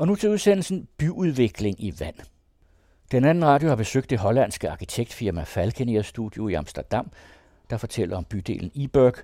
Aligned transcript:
Og 0.00 0.06
nu 0.06 0.16
til 0.16 0.28
udsendelsen 0.28 0.88
Byudvikling 0.96 1.84
i 1.84 1.94
vand. 2.00 2.14
Den 3.12 3.24
anden 3.24 3.44
radio 3.44 3.68
har 3.68 3.76
besøgt 3.76 4.10
det 4.10 4.18
hollandske 4.18 4.70
arkitektfirma 4.70 5.42
Falkenier 5.42 6.02
Studio 6.02 6.48
i 6.48 6.54
Amsterdam, 6.54 7.10
der 7.70 7.76
fortæller 7.76 8.16
om 8.16 8.24
bydelen 8.24 8.70
Iberg, 8.74 9.14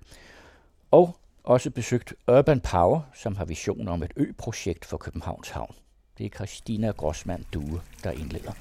og 0.90 1.16
også 1.44 1.70
besøgt 1.70 2.14
Urban 2.28 2.60
Power, 2.60 3.00
som 3.14 3.36
har 3.36 3.44
visioner 3.44 3.92
om 3.92 4.02
et 4.02 4.12
ø-projekt 4.16 4.84
for 4.84 4.96
Københavns 4.96 5.50
Havn. 5.50 5.74
Det 6.18 6.26
er 6.26 6.30
Christina 6.30 6.90
Grossmann 6.90 7.46
Due, 7.54 7.80
der 8.04 8.10
indleder. 8.10 8.52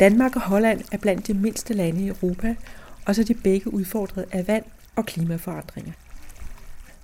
Danmark 0.00 0.36
og 0.36 0.42
Holland 0.42 0.84
er 0.92 0.98
blandt 0.98 1.26
de 1.26 1.34
mindste 1.34 1.74
lande 1.74 2.04
i 2.04 2.08
Europa, 2.08 2.56
og 3.06 3.14
så 3.14 3.20
er 3.20 3.24
de 3.24 3.34
begge 3.34 3.74
udfordret 3.74 4.26
af 4.32 4.48
vand 4.48 4.64
og 4.96 5.06
klimaforandringer. 5.06 5.92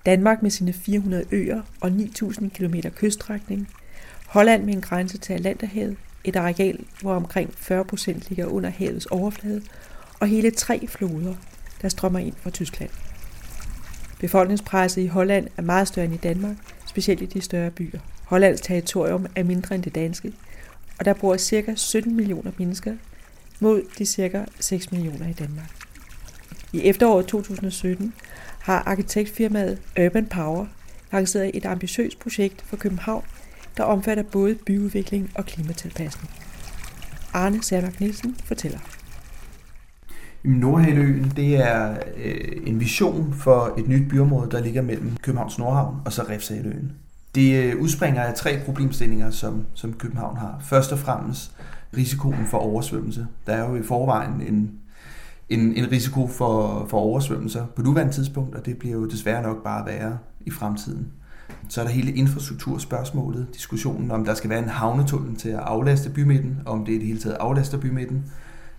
Danmark 0.05 0.41
med 0.41 0.51
sine 0.51 0.73
400 0.73 1.25
øer 1.31 1.61
og 1.81 1.89
9.000 1.89 2.49
km 2.49 2.75
kyststrækning, 2.95 3.69
Holland 4.27 4.63
med 4.63 4.73
en 4.73 4.81
grænse 4.81 5.17
til 5.17 5.33
Atlanterhavet, 5.33 5.97
et 6.23 6.35
areal, 6.35 6.79
hvor 7.01 7.15
omkring 7.15 7.53
40 7.57 7.85
procent 7.85 8.29
ligger 8.29 8.45
under 8.45 8.69
havets 8.69 9.05
overflade, 9.05 9.61
og 10.19 10.27
hele 10.27 10.51
tre 10.51 10.87
floder, 10.87 11.35
der 11.81 11.89
strømmer 11.89 12.19
ind 12.19 12.35
fra 12.41 12.49
Tyskland. 12.49 12.89
Befolkningspresset 14.19 15.01
i 15.01 15.07
Holland 15.07 15.47
er 15.57 15.61
meget 15.61 15.87
større 15.87 16.05
end 16.05 16.13
i 16.13 16.17
Danmark, 16.17 16.55
specielt 16.85 17.21
i 17.21 17.25
de 17.25 17.41
større 17.41 17.71
byer. 17.71 17.99
Hollands 18.23 18.61
territorium 18.61 19.25
er 19.35 19.43
mindre 19.43 19.75
end 19.75 19.83
det 19.83 19.95
danske, 19.95 20.33
og 20.99 21.05
der 21.05 21.13
bor 21.13 21.37
ca. 21.37 21.73
17 21.75 22.15
millioner 22.15 22.51
mennesker 22.57 22.95
mod 23.59 23.81
de 23.97 24.05
ca. 24.05 24.45
6 24.59 24.91
millioner 24.91 25.29
i 25.29 25.33
Danmark. 25.33 25.80
I 26.73 26.81
efteråret 26.81 27.25
2017 27.25 28.13
har 28.59 28.83
arkitektfirmaet 28.85 29.77
Urban 29.99 30.25
Power 30.25 30.65
lanceret 31.13 31.51
et 31.53 31.65
ambitiøst 31.65 32.19
projekt 32.19 32.61
for 32.61 32.77
København, 32.77 33.23
der 33.77 33.83
omfatter 33.83 34.23
både 34.23 34.55
byudvikling 34.55 35.31
og 35.35 35.45
klimatilpasning. 35.45 36.29
Arne 37.33 37.63
Særmark 37.63 37.99
Nielsen 37.99 38.35
fortæller. 38.45 38.79
Nordhaløen, 40.43 41.33
det 41.35 41.55
er 41.55 41.97
øh, 42.17 42.61
en 42.65 42.79
vision 42.79 43.33
for 43.33 43.73
et 43.77 43.87
nyt 43.87 44.09
byområde, 44.09 44.51
der 44.51 44.61
ligger 44.61 44.81
mellem 44.81 45.17
Københavns 45.21 45.59
Nordhavn 45.59 45.95
og 46.05 46.13
så 46.13 46.23
Refshaløen. 46.29 46.91
Det 47.35 47.63
øh, 47.63 47.81
udspringer 47.81 48.21
af 48.21 48.33
tre 48.33 48.59
problemstillinger, 48.65 49.29
som, 49.29 49.65
som 49.73 49.93
København 49.93 50.37
har. 50.37 50.57
Først 50.61 50.91
og 50.91 50.99
fremmest 50.99 51.51
risikoen 51.97 52.45
for 52.45 52.57
oversvømmelse. 52.57 53.27
Der 53.47 53.53
er 53.53 53.69
jo 53.69 53.75
i 53.75 53.83
forvejen 53.83 54.41
en, 54.41 54.71
en, 55.51 55.73
en 55.75 55.91
risiko 55.91 56.27
for, 56.27 56.85
for 56.89 56.97
oversvømmelser 56.97 57.65
på 57.75 57.81
nuværende 57.81 58.13
tidspunkt, 58.13 58.55
og 58.55 58.65
det 58.65 58.77
bliver 58.77 58.95
jo 58.95 59.05
desværre 59.05 59.43
nok 59.43 59.63
bare 59.63 59.85
værre 59.85 60.17
i 60.45 60.51
fremtiden. 60.51 61.07
Så 61.69 61.81
er 61.81 61.85
der 61.85 61.91
hele 61.91 62.11
infrastrukturspørgsmålet, 62.11 63.47
diskussionen 63.53 64.11
om 64.11 64.25
der 64.25 64.33
skal 64.33 64.49
være 64.49 64.59
en 64.59 64.69
havnetunnel 64.69 65.35
til 65.35 65.49
at 65.49 65.59
aflaste 65.59 66.09
bymidten, 66.09 66.57
om 66.65 66.85
det 66.85 66.93
i 66.93 66.97
det 66.97 67.07
hele 67.07 67.19
taget 67.19 67.35
aflaster 67.35 67.77
bymidten. 67.77 68.23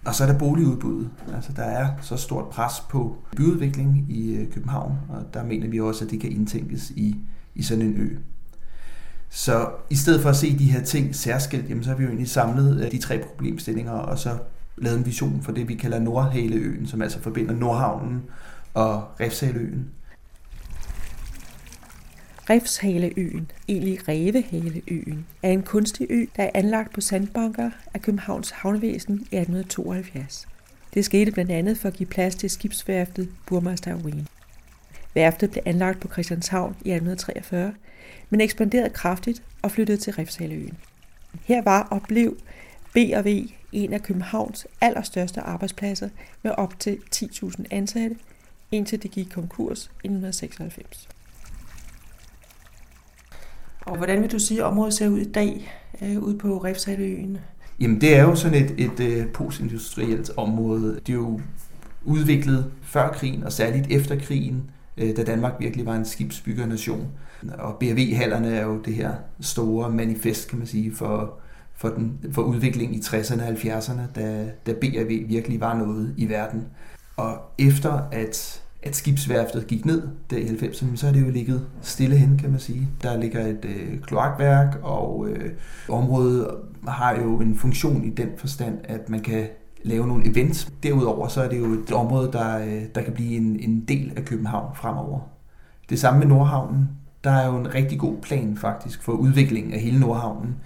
Og 0.04 0.14
så 0.14 0.24
er 0.24 0.28
der 0.32 0.38
boligudbuddet. 0.38 1.10
Altså 1.34 1.52
der 1.56 1.62
er 1.62 1.88
så 2.00 2.16
stort 2.16 2.48
pres 2.48 2.72
på 2.90 3.16
byudvikling 3.36 4.06
i 4.08 4.34
øh, 4.34 4.52
København, 4.52 4.92
og 5.08 5.34
der 5.34 5.44
mener 5.44 5.68
vi 5.68 5.80
også, 5.80 6.04
at 6.04 6.10
det 6.10 6.20
kan 6.20 6.32
indtænkes 6.32 6.90
i, 6.90 7.16
i 7.54 7.62
sådan 7.62 7.84
en 7.84 7.96
ø. 7.96 8.16
Så 9.30 9.68
i 9.90 9.94
stedet 9.96 10.22
for 10.22 10.28
at 10.28 10.36
se 10.36 10.58
de 10.58 10.70
her 10.70 10.82
ting 10.82 11.14
særskilt, 11.14 11.68
jamen, 11.68 11.84
så 11.84 11.90
har 11.90 11.96
vi 11.96 12.02
jo 12.02 12.08
egentlig 12.08 12.30
samlet 12.30 12.84
øh, 12.84 12.92
de 12.92 12.98
tre 12.98 13.18
problemstillinger, 13.18 13.92
og 13.92 14.18
så 14.18 14.30
lavet 14.76 14.98
en 14.98 15.06
vision 15.06 15.42
for 15.42 15.52
det, 15.52 15.68
vi 15.68 15.74
kalder 15.74 15.98
Nordhaleøen, 15.98 16.86
som 16.86 17.02
altså 17.02 17.20
forbinder 17.20 17.54
Nordhavnen 17.54 18.22
og 18.74 19.04
Refshaleøen. 19.20 19.90
Refshaleøen, 22.50 23.50
egentlig 23.68 24.08
Revehaleøen, 24.08 25.26
er 25.42 25.50
en 25.50 25.62
kunstig 25.62 26.06
ø, 26.10 26.24
der 26.36 26.42
er 26.42 26.50
anlagt 26.54 26.92
på 26.92 27.00
sandbanker 27.00 27.70
af 27.94 28.02
Københavns 28.02 28.50
Havnevæsen 28.50 29.14
i 29.14 29.36
1872. 29.36 30.48
Det 30.94 31.04
skete 31.04 31.32
blandt 31.32 31.50
andet 31.50 31.78
for 31.78 31.88
at 31.88 31.94
give 31.94 32.06
plads 32.06 32.34
til 32.34 32.50
skibsværftet 32.50 33.28
Burmaster 33.46 33.96
Wien. 33.96 34.28
Værftet 35.14 35.50
blev 35.50 35.62
anlagt 35.66 36.00
på 36.00 36.08
Christianshavn 36.08 36.70
i 36.70 36.90
1843, 36.90 37.74
men 38.30 38.40
ekspanderede 38.40 38.90
kraftigt 38.90 39.42
og 39.62 39.70
flyttede 39.70 39.98
til 39.98 40.12
Refshaleøen. 40.12 40.78
Her 41.44 41.62
var 41.62 41.82
og 41.82 42.02
blev 42.02 42.36
B&V 42.92 43.48
en 43.72 43.92
af 43.92 44.02
Københavns 44.02 44.66
allerstørste 44.80 45.40
arbejdspladser 45.40 46.08
med 46.42 46.50
op 46.50 46.80
til 46.80 46.98
10.000 47.14 47.64
ansatte, 47.70 48.16
indtil 48.70 49.02
det 49.02 49.10
gik 49.10 49.28
konkurs 49.34 49.84
i 49.84 50.06
1996. 50.06 51.08
Og 53.80 53.96
hvordan 53.96 54.22
vil 54.22 54.32
du 54.32 54.38
sige, 54.38 54.60
at 54.60 54.66
området 54.66 54.94
ser 54.94 55.08
ud 55.08 55.18
i 55.18 55.32
dag 55.32 55.72
øh, 56.02 56.18
ude 56.18 56.38
på 56.38 56.58
Refshaleøen? 56.58 57.38
Jamen 57.80 58.00
det 58.00 58.16
er 58.16 58.22
jo 58.22 58.34
sådan 58.34 58.64
et, 58.64 58.70
et, 58.70 59.00
et 59.00 59.00
øh, 59.00 59.26
postindustrielt 59.28 60.30
område. 60.36 61.00
Det 61.06 61.08
er 61.08 61.16
jo 61.16 61.40
udviklet 62.04 62.72
før 62.82 63.12
krigen 63.12 63.44
og 63.44 63.52
særligt 63.52 63.86
efter 63.90 64.18
krigen, 64.20 64.70
øh, 64.96 65.16
da 65.16 65.24
Danmark 65.24 65.52
virkelig 65.60 65.86
var 65.86 65.96
en 65.96 66.04
skibsbyggernation. 66.04 67.08
Og 67.58 67.76
BRV-hallerne 67.80 68.54
er 68.56 68.62
jo 68.62 68.78
det 68.78 68.94
her 68.94 69.14
store 69.40 69.90
manifest, 69.90 70.48
kan 70.48 70.58
man 70.58 70.66
sige, 70.66 70.94
for, 70.94 71.38
for, 71.82 71.88
den, 71.88 72.18
for 72.32 72.42
udviklingen 72.42 72.94
i 72.94 72.98
60'erne 72.98 73.42
og 73.42 73.48
70'erne, 73.48 74.00
da, 74.14 74.50
da 74.66 74.72
BRV 74.72 75.28
virkelig 75.28 75.60
var 75.60 75.74
noget 75.74 76.14
i 76.16 76.28
verden. 76.28 76.66
Og 77.16 77.38
efter 77.58 78.00
at 78.12 78.62
at 78.84 78.96
skibsværftet 78.96 79.66
gik 79.66 79.84
ned 79.84 80.02
der 80.30 80.36
i 80.36 80.44
90'erne, 80.44 80.96
så 80.96 81.08
er 81.08 81.12
det 81.12 81.26
jo 81.26 81.30
ligget 81.30 81.66
stille 81.82 82.16
hen, 82.16 82.38
kan 82.38 82.50
man 82.50 82.60
sige. 82.60 82.88
Der 83.02 83.18
ligger 83.18 83.46
et 83.46 83.64
øh, 83.64 84.00
kloakværk, 84.00 84.78
og 84.82 85.28
øh, 85.28 85.50
området 85.88 86.48
har 86.88 87.16
jo 87.16 87.40
en 87.40 87.56
funktion 87.56 88.04
i 88.04 88.10
den 88.10 88.28
forstand, 88.36 88.78
at 88.84 89.08
man 89.08 89.20
kan 89.20 89.46
lave 89.82 90.06
nogle 90.06 90.30
events. 90.30 90.72
Derudover 90.82 91.28
så 91.28 91.42
er 91.42 91.48
det 91.48 91.58
jo 91.58 91.64
et 91.64 91.92
område, 91.92 92.32
der, 92.32 92.58
øh, 92.58 92.82
der 92.94 93.02
kan 93.02 93.12
blive 93.12 93.36
en, 93.36 93.60
en 93.60 93.84
del 93.88 94.12
af 94.16 94.24
København 94.24 94.76
fremover. 94.76 95.20
Det 95.90 96.00
samme 96.00 96.18
med 96.18 96.26
Nordhavnen. 96.26 96.88
Der 97.24 97.30
er 97.30 97.46
jo 97.46 97.56
en 97.56 97.74
rigtig 97.74 97.98
god 97.98 98.16
plan 98.22 98.56
faktisk 98.56 99.02
for 99.02 99.12
udviklingen 99.12 99.72
af 99.72 99.80
hele 99.80 100.00
Nordhavnen. 100.00 100.56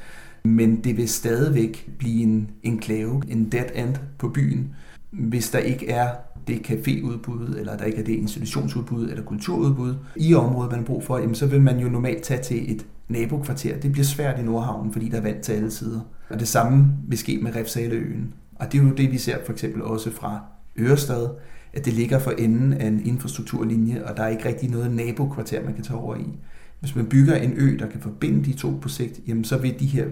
Men 0.46 0.76
det 0.84 0.96
vil 0.96 1.08
stadigvæk 1.08 1.90
blive 1.98 2.22
en 2.22 2.50
enklave, 2.62 3.22
en 3.28 3.48
dead 3.52 3.66
end 3.74 3.94
på 4.18 4.28
byen, 4.28 4.74
hvis 5.10 5.50
der 5.50 5.58
ikke 5.58 5.88
er 5.88 6.08
det 6.46 6.70
caféudbud, 6.70 7.58
eller 7.58 7.76
der 7.76 7.84
ikke 7.84 7.98
er 7.98 8.04
det 8.04 8.12
institutionsudbud 8.12 9.08
eller 9.08 9.24
kulturudbud 9.24 9.94
i 10.16 10.34
området, 10.34 10.70
man 10.70 10.80
har 10.80 10.86
brug 10.86 11.04
for, 11.04 11.18
jamen, 11.18 11.34
så 11.34 11.46
vil 11.46 11.60
man 11.60 11.78
jo 11.78 11.88
normalt 11.88 12.22
tage 12.22 12.42
til 12.42 12.72
et 12.72 12.86
nabokvarter. 13.08 13.80
Det 13.80 13.92
bliver 13.92 14.04
svært 14.04 14.40
i 14.40 14.42
Nordhavnen, 14.42 14.92
fordi 14.92 15.08
der 15.08 15.16
er 15.16 15.22
vand 15.22 15.42
til 15.42 15.52
alle 15.52 15.70
sider. 15.70 16.00
Og 16.28 16.40
det 16.40 16.48
samme 16.48 16.92
vil 17.08 17.18
ske 17.18 17.38
med 17.42 17.56
Refsaleøen. 17.56 18.34
Og 18.54 18.72
det 18.72 18.80
er 18.80 18.82
jo 18.82 18.90
det, 18.90 19.12
vi 19.12 19.18
ser 19.18 19.36
for 19.44 19.52
eksempel 19.52 19.82
også 19.82 20.10
fra 20.10 20.40
Ørestad, 20.78 21.28
at 21.72 21.84
det 21.84 21.92
ligger 21.92 22.18
for 22.18 22.30
enden 22.30 22.72
af 22.72 22.86
en 22.86 23.06
infrastrukturlinje, 23.06 24.04
og 24.04 24.16
der 24.16 24.22
er 24.22 24.28
ikke 24.28 24.48
rigtig 24.48 24.70
noget 24.70 24.90
nabokvarter, 24.90 25.64
man 25.64 25.74
kan 25.74 25.84
tage 25.84 25.98
over 25.98 26.16
i. 26.16 26.38
Hvis 26.80 26.96
man 26.96 27.06
bygger 27.06 27.36
en 27.36 27.52
ø, 27.56 27.76
der 27.78 27.86
kan 27.86 28.00
forbinde 28.00 28.44
de 28.44 28.52
to 28.52 28.78
på 28.80 28.88
sigt, 28.88 29.20
jamen 29.26 29.44
så 29.44 29.58
vil 29.58 29.80
de 29.80 29.86
her 29.86 30.06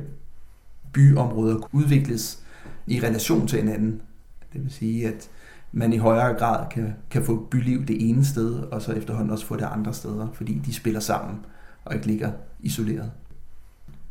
byområder 0.95 1.69
udvikles 1.73 2.39
i 2.87 3.01
relation 3.01 3.47
til 3.47 3.59
hinanden. 3.59 4.03
Det 4.53 4.63
vil 4.63 4.73
sige, 4.73 5.09
at 5.09 5.29
man 5.73 5.93
i 5.93 5.97
højere 5.97 6.35
grad 6.35 6.67
kan, 6.71 6.95
kan 7.11 7.25
få 7.25 7.49
byliv 7.51 7.87
det 7.87 8.09
ene 8.09 8.25
sted, 8.25 8.55
og 8.55 8.83
så 8.83 8.93
efterhånden 8.93 9.31
også 9.31 9.47
få 9.47 9.57
det 9.57 9.69
andre 9.73 9.95
steder, 9.95 10.29
fordi 10.33 10.63
de 10.67 10.75
spiller 10.75 11.01
sammen 11.01 11.37
og 11.85 11.95
ikke 11.95 12.07
ligger 12.07 12.31
isoleret. 12.61 13.11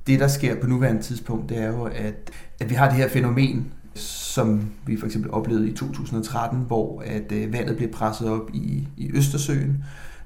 Det, 0.08 0.20
der 0.20 0.28
sker 0.28 0.62
på 0.62 0.68
nuværende 0.68 1.02
tidspunkt, 1.02 1.50
det 1.50 1.58
er 1.58 1.68
jo, 1.68 1.84
at, 1.84 2.32
at 2.60 2.70
vi 2.70 2.76
har 2.76 2.90
det 2.90 2.98
her 2.98 3.10
fænomen, 3.10 3.72
som 3.96 4.70
vi 4.86 4.98
for 4.98 5.06
eksempel 5.06 5.32
oplevede 5.32 5.70
i 5.70 5.74
2013, 5.74 6.60
hvor 6.60 7.04
at 7.06 7.32
øh, 7.32 7.54
vandet 7.54 7.78
blev 7.78 7.92
presset 7.92 8.30
op 8.30 8.50
i, 8.54 8.88
i 8.98 9.12
Østersøen, 9.14 9.84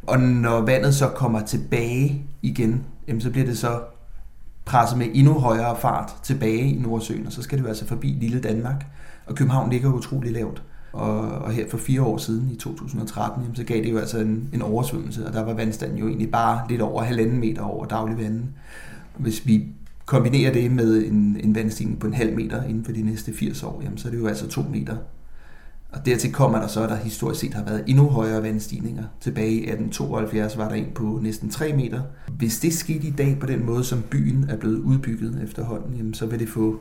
og 0.08 0.20
når 0.20 0.62
vandet 0.62 0.96
så 0.96 1.08
kommer 1.08 1.46
tilbage 1.46 2.26
igen, 2.42 2.84
jamen, 3.08 3.22
så 3.22 3.30
bliver 3.30 3.46
det 3.46 3.58
så 3.58 3.82
presse 4.68 4.98
med 4.98 5.08
endnu 5.14 5.34
højere 5.34 5.76
fart 5.82 6.16
tilbage 6.24 6.70
i 6.70 6.80
Nordsøen, 6.80 7.26
og 7.26 7.32
så 7.32 7.42
skal 7.42 7.58
det 7.58 7.64
jo 7.64 7.70
altså 7.70 7.86
forbi 7.86 8.08
lille 8.08 8.40
Danmark. 8.40 8.86
Og 9.26 9.36
København 9.36 9.70
ligger 9.70 9.94
utrolig 9.94 10.32
lavt. 10.32 10.64
Og, 10.94 11.20
og 11.20 11.52
her 11.52 11.70
for 11.70 11.78
fire 11.78 12.02
år 12.02 12.18
siden, 12.18 12.50
i 12.54 12.56
2013, 12.56 13.42
jamen, 13.42 13.56
så 13.56 13.64
gav 13.64 13.84
det 13.84 13.92
jo 13.92 13.98
altså 13.98 14.20
en, 14.20 14.50
en 14.54 14.62
oversvømmelse, 14.62 15.28
og 15.28 15.34
der 15.34 15.44
var 15.44 15.54
vandstanden 15.54 15.98
jo 15.98 16.08
egentlig 16.08 16.32
bare 16.32 16.62
lidt 16.70 16.82
over 16.82 17.04
halvanden 17.04 17.40
meter 17.40 17.62
over 17.62 17.86
daglig 17.86 18.18
vand. 18.18 18.44
Hvis 19.18 19.48
vi 19.48 19.66
kombinerer 20.06 20.54
det 20.54 20.72
med 20.72 21.06
en, 21.06 21.38
en 21.44 21.56
vandstigning 21.56 22.00
på 22.00 22.08
en 22.08 22.14
halv 22.14 22.36
meter 22.36 22.64
inden 22.64 22.86
for 22.86 22.92
de 22.92 23.02
næste 23.02 23.34
80 23.34 23.64
år, 23.64 23.82
jamen, 23.84 23.98
så 23.98 24.08
er 24.08 24.12
det 24.12 24.20
jo 24.20 24.28
altså 24.28 24.48
to 24.48 24.62
meter. 24.62 24.98
Og 25.90 26.06
dertil 26.06 26.34
kommer 26.34 26.60
der 26.60 26.68
så, 26.68 26.84
at 26.84 26.90
der 26.90 26.96
historisk 26.96 27.40
set 27.40 27.54
har 27.54 27.64
været 27.64 27.84
endnu 27.88 28.10
højere 28.10 28.44
vandstigninger. 28.44 29.04
Tilbage 29.22 29.52
i 29.52 29.58
1872 29.58 30.58
var 30.58 30.70
der 30.70 30.76
en 30.76 30.92
på 30.96 31.20
næsten 31.22 31.50
3 31.50 31.74
meter. 31.74 32.02
Hvis 32.32 32.60
det 32.60 32.74
skete 32.74 33.08
i 33.08 33.12
dag 33.12 33.38
på 33.40 33.46
den 33.46 33.66
måde, 33.66 33.84
som 33.84 34.02
byen 34.02 34.50
er 34.50 34.58
blevet 34.58 34.80
udbygget 34.80 35.44
efterhånden, 35.44 35.96
jamen, 35.96 36.14
så 36.14 36.26
vil 36.26 36.40
det 36.40 36.50
få 36.50 36.80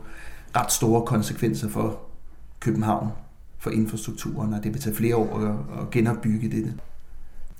ret 0.55 0.71
store 0.71 1.05
konsekvenser 1.05 1.69
for 1.69 1.99
København 2.59 3.09
for 3.59 3.69
infrastrukturen, 3.69 4.53
og 4.53 4.63
det 4.63 4.73
vil 4.73 4.81
tage 4.81 4.95
flere 4.95 5.15
år 5.15 5.39
at, 5.39 5.81
at 5.81 5.89
genopbygge 5.89 6.49
det. 6.49 6.73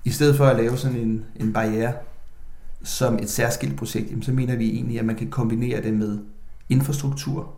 I 0.05 0.09
stedet 0.09 0.35
for 0.35 0.45
at 0.45 0.57
lave 0.57 0.77
sådan 0.77 0.97
en, 0.97 1.25
en 1.35 1.53
barriere 1.53 1.93
som 2.83 3.15
et 3.15 3.29
særskilt 3.29 3.77
projekt, 3.77 4.09
jamen, 4.09 4.23
så 4.23 4.31
mener 4.31 4.55
vi 4.55 4.69
egentlig, 4.69 4.99
at 4.99 5.05
man 5.05 5.15
kan 5.15 5.29
kombinere 5.29 5.81
det 5.81 5.93
med 5.93 6.19
infrastruktur. 6.69 7.53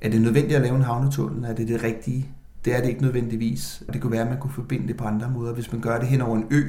Er 0.00 0.10
det 0.10 0.22
nødvendigt 0.22 0.56
at 0.56 0.62
lave 0.62 0.76
en 0.76 0.82
havnetunnel? 0.82 1.44
Er 1.44 1.54
det 1.54 1.68
det 1.68 1.82
rigtige? 1.82 2.28
Det 2.64 2.76
er 2.76 2.80
det 2.80 2.88
ikke 2.88 3.02
nødvendigvis. 3.02 3.82
Det 3.92 4.00
kunne 4.00 4.12
være, 4.12 4.22
at 4.22 4.28
man 4.28 4.38
kunne 4.38 4.52
forbinde 4.52 4.88
det 4.88 4.96
på 4.96 5.04
andre 5.04 5.30
måder. 5.30 5.54
Hvis 5.54 5.72
man 5.72 5.80
gør 5.80 5.98
det 5.98 6.08
hen 6.08 6.20
over 6.20 6.36
en 6.36 6.46
ø, 6.50 6.62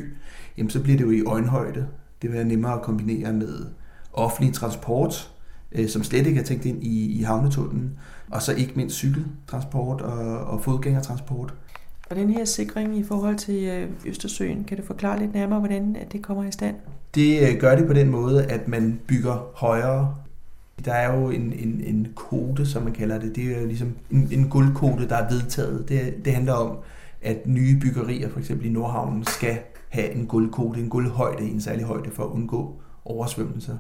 jamen, 0.58 0.70
så 0.70 0.84
bliver 0.84 0.98
det 0.98 1.06
jo 1.06 1.12
i 1.12 1.24
øjenhøjde. 1.24 1.88
Det 2.22 2.30
vil 2.30 2.38
være 2.38 2.48
nemmere 2.48 2.74
at 2.74 2.82
kombinere 2.82 3.34
med 3.34 3.66
offentlig 4.14 4.54
transport, 4.54 5.32
øh, 5.72 5.90
som 5.90 6.04
slet 6.04 6.28
ikke 6.28 6.40
er 6.40 6.44
tænkt 6.44 6.66
ind 6.66 6.84
i, 6.84 7.20
i 7.20 7.22
havnetunnelen, 7.22 8.00
og 8.30 8.42
så 8.42 8.54
ikke 8.54 8.74
mindst 8.76 8.96
cykeltransport 8.96 10.02
og, 10.02 10.38
og 10.38 10.64
fodgængertransport. 10.64 11.54
Og 12.10 12.16
den 12.16 12.30
her 12.30 12.46
sikring 12.46 12.98
i 12.98 13.04
forhold 13.04 13.36
til 13.36 13.64
øh, 13.64 13.90
Østersøen, 14.06 14.64
kan 14.64 14.78
du 14.78 14.84
forklare 14.84 15.20
lidt 15.20 15.34
nærmere, 15.34 15.60
hvordan 15.60 15.98
det 16.12 16.22
kommer 16.22 16.44
i 16.44 16.52
stand? 16.52 16.76
Det 17.16 17.50
øh, 17.50 17.60
gør 17.60 17.76
det 17.76 17.88
på 17.88 17.94
den 17.94 18.10
måde, 18.10 18.46
at 18.46 18.68
man 18.68 19.00
bygger 19.08 19.52
højere. 19.56 20.16
Der 20.86 20.94
er 20.94 21.20
jo 21.20 21.30
en, 21.30 21.54
en, 21.54 21.82
en 21.84 22.08
kode, 22.16 22.66
som 22.66 22.84
man 22.84 22.94
kalder 22.94 23.20
det. 23.20 23.36
Det 23.36 23.44
er 23.44 23.62
jo 23.62 23.68
ligesom 23.68 23.96
en, 24.12 24.28
en 24.32 24.50
guldkode, 24.50 25.10
der 25.10 25.16
er 25.16 25.30
vedtaget. 25.30 25.90
Det, 25.90 26.26
det 26.26 26.34
handler 26.34 26.54
om, 26.54 26.78
at 27.22 27.48
nye 27.48 27.80
byggerier, 27.80 28.30
for 28.30 28.40
eksempel 28.40 28.66
i 28.66 28.70
Nordhavnen, 28.70 29.24
skal 29.24 29.60
have 29.90 30.12
en 30.12 30.28
guldkode, 30.28 30.80
en 30.80 30.90
guldhøjde, 30.90 31.44
en 31.44 31.62
særlig 31.62 31.86
højde 31.86 32.12
for 32.12 32.24
at 32.24 32.30
undgå 32.30 32.82
oversvømmelser. 33.06 33.78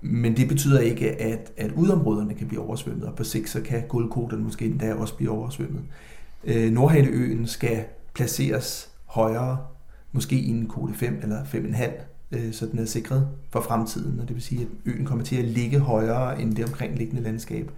Men 0.00 0.36
det 0.36 0.48
betyder 0.48 0.80
ikke, 0.80 1.22
at, 1.22 1.52
at 1.56 1.72
udområderne 1.72 2.34
kan 2.34 2.48
blive 2.48 2.62
oversvømmet, 2.62 3.04
og 3.04 3.14
på 3.14 3.24
sigt 3.24 3.48
så 3.48 3.60
kan 3.60 3.82
guldkoderne 3.88 4.44
måske 4.44 4.64
endda 4.64 4.94
også 4.94 5.16
blive 5.16 5.30
oversvømmet. 5.30 5.82
Øh, 6.44 6.72
Nordhaleøen 6.72 7.46
skal 7.46 7.84
placeres 8.14 8.90
højere, 9.04 9.58
måske 10.12 10.36
i 10.36 10.50
en 10.50 10.66
kode 10.66 10.94
5 10.94 11.18
eller 11.22 11.44
5,5, 11.44 12.13
øh, 12.30 12.52
så 12.52 12.66
den 12.66 12.78
er 12.78 12.84
sikret 12.84 13.28
for 13.50 13.60
fremtiden, 13.60 14.20
og 14.20 14.28
det 14.28 14.34
vil 14.34 14.42
sige, 14.42 14.60
at 14.60 14.68
øen 14.86 15.04
kommer 15.04 15.24
til 15.24 15.36
at 15.36 15.44
ligge 15.44 15.78
højere 15.78 16.40
end 16.40 16.54
det 16.54 16.64
omkringliggende 16.64 17.22
landskab. 17.22 17.70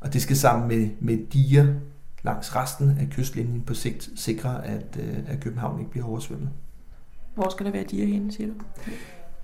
Og 0.00 0.12
det 0.12 0.22
skal 0.22 0.36
sammen 0.36 0.68
med, 0.68 0.88
med 1.00 1.26
diger 1.32 1.66
langs 2.22 2.56
resten 2.56 2.96
af 3.00 3.08
kystlinjen 3.10 3.62
på 3.62 3.74
sigt 3.74 4.10
sikre, 4.16 4.66
at, 4.66 4.98
øh, 5.00 5.18
at 5.26 5.40
København 5.40 5.78
ikke 5.78 5.90
bliver 5.90 6.06
oversvømmet. 6.06 6.50
Hvor 7.34 7.50
skal 7.50 7.66
der 7.66 7.72
være 7.72 7.84
diger 7.90 8.06
henne, 8.06 8.32
siger 8.32 8.46
du? 8.46 8.54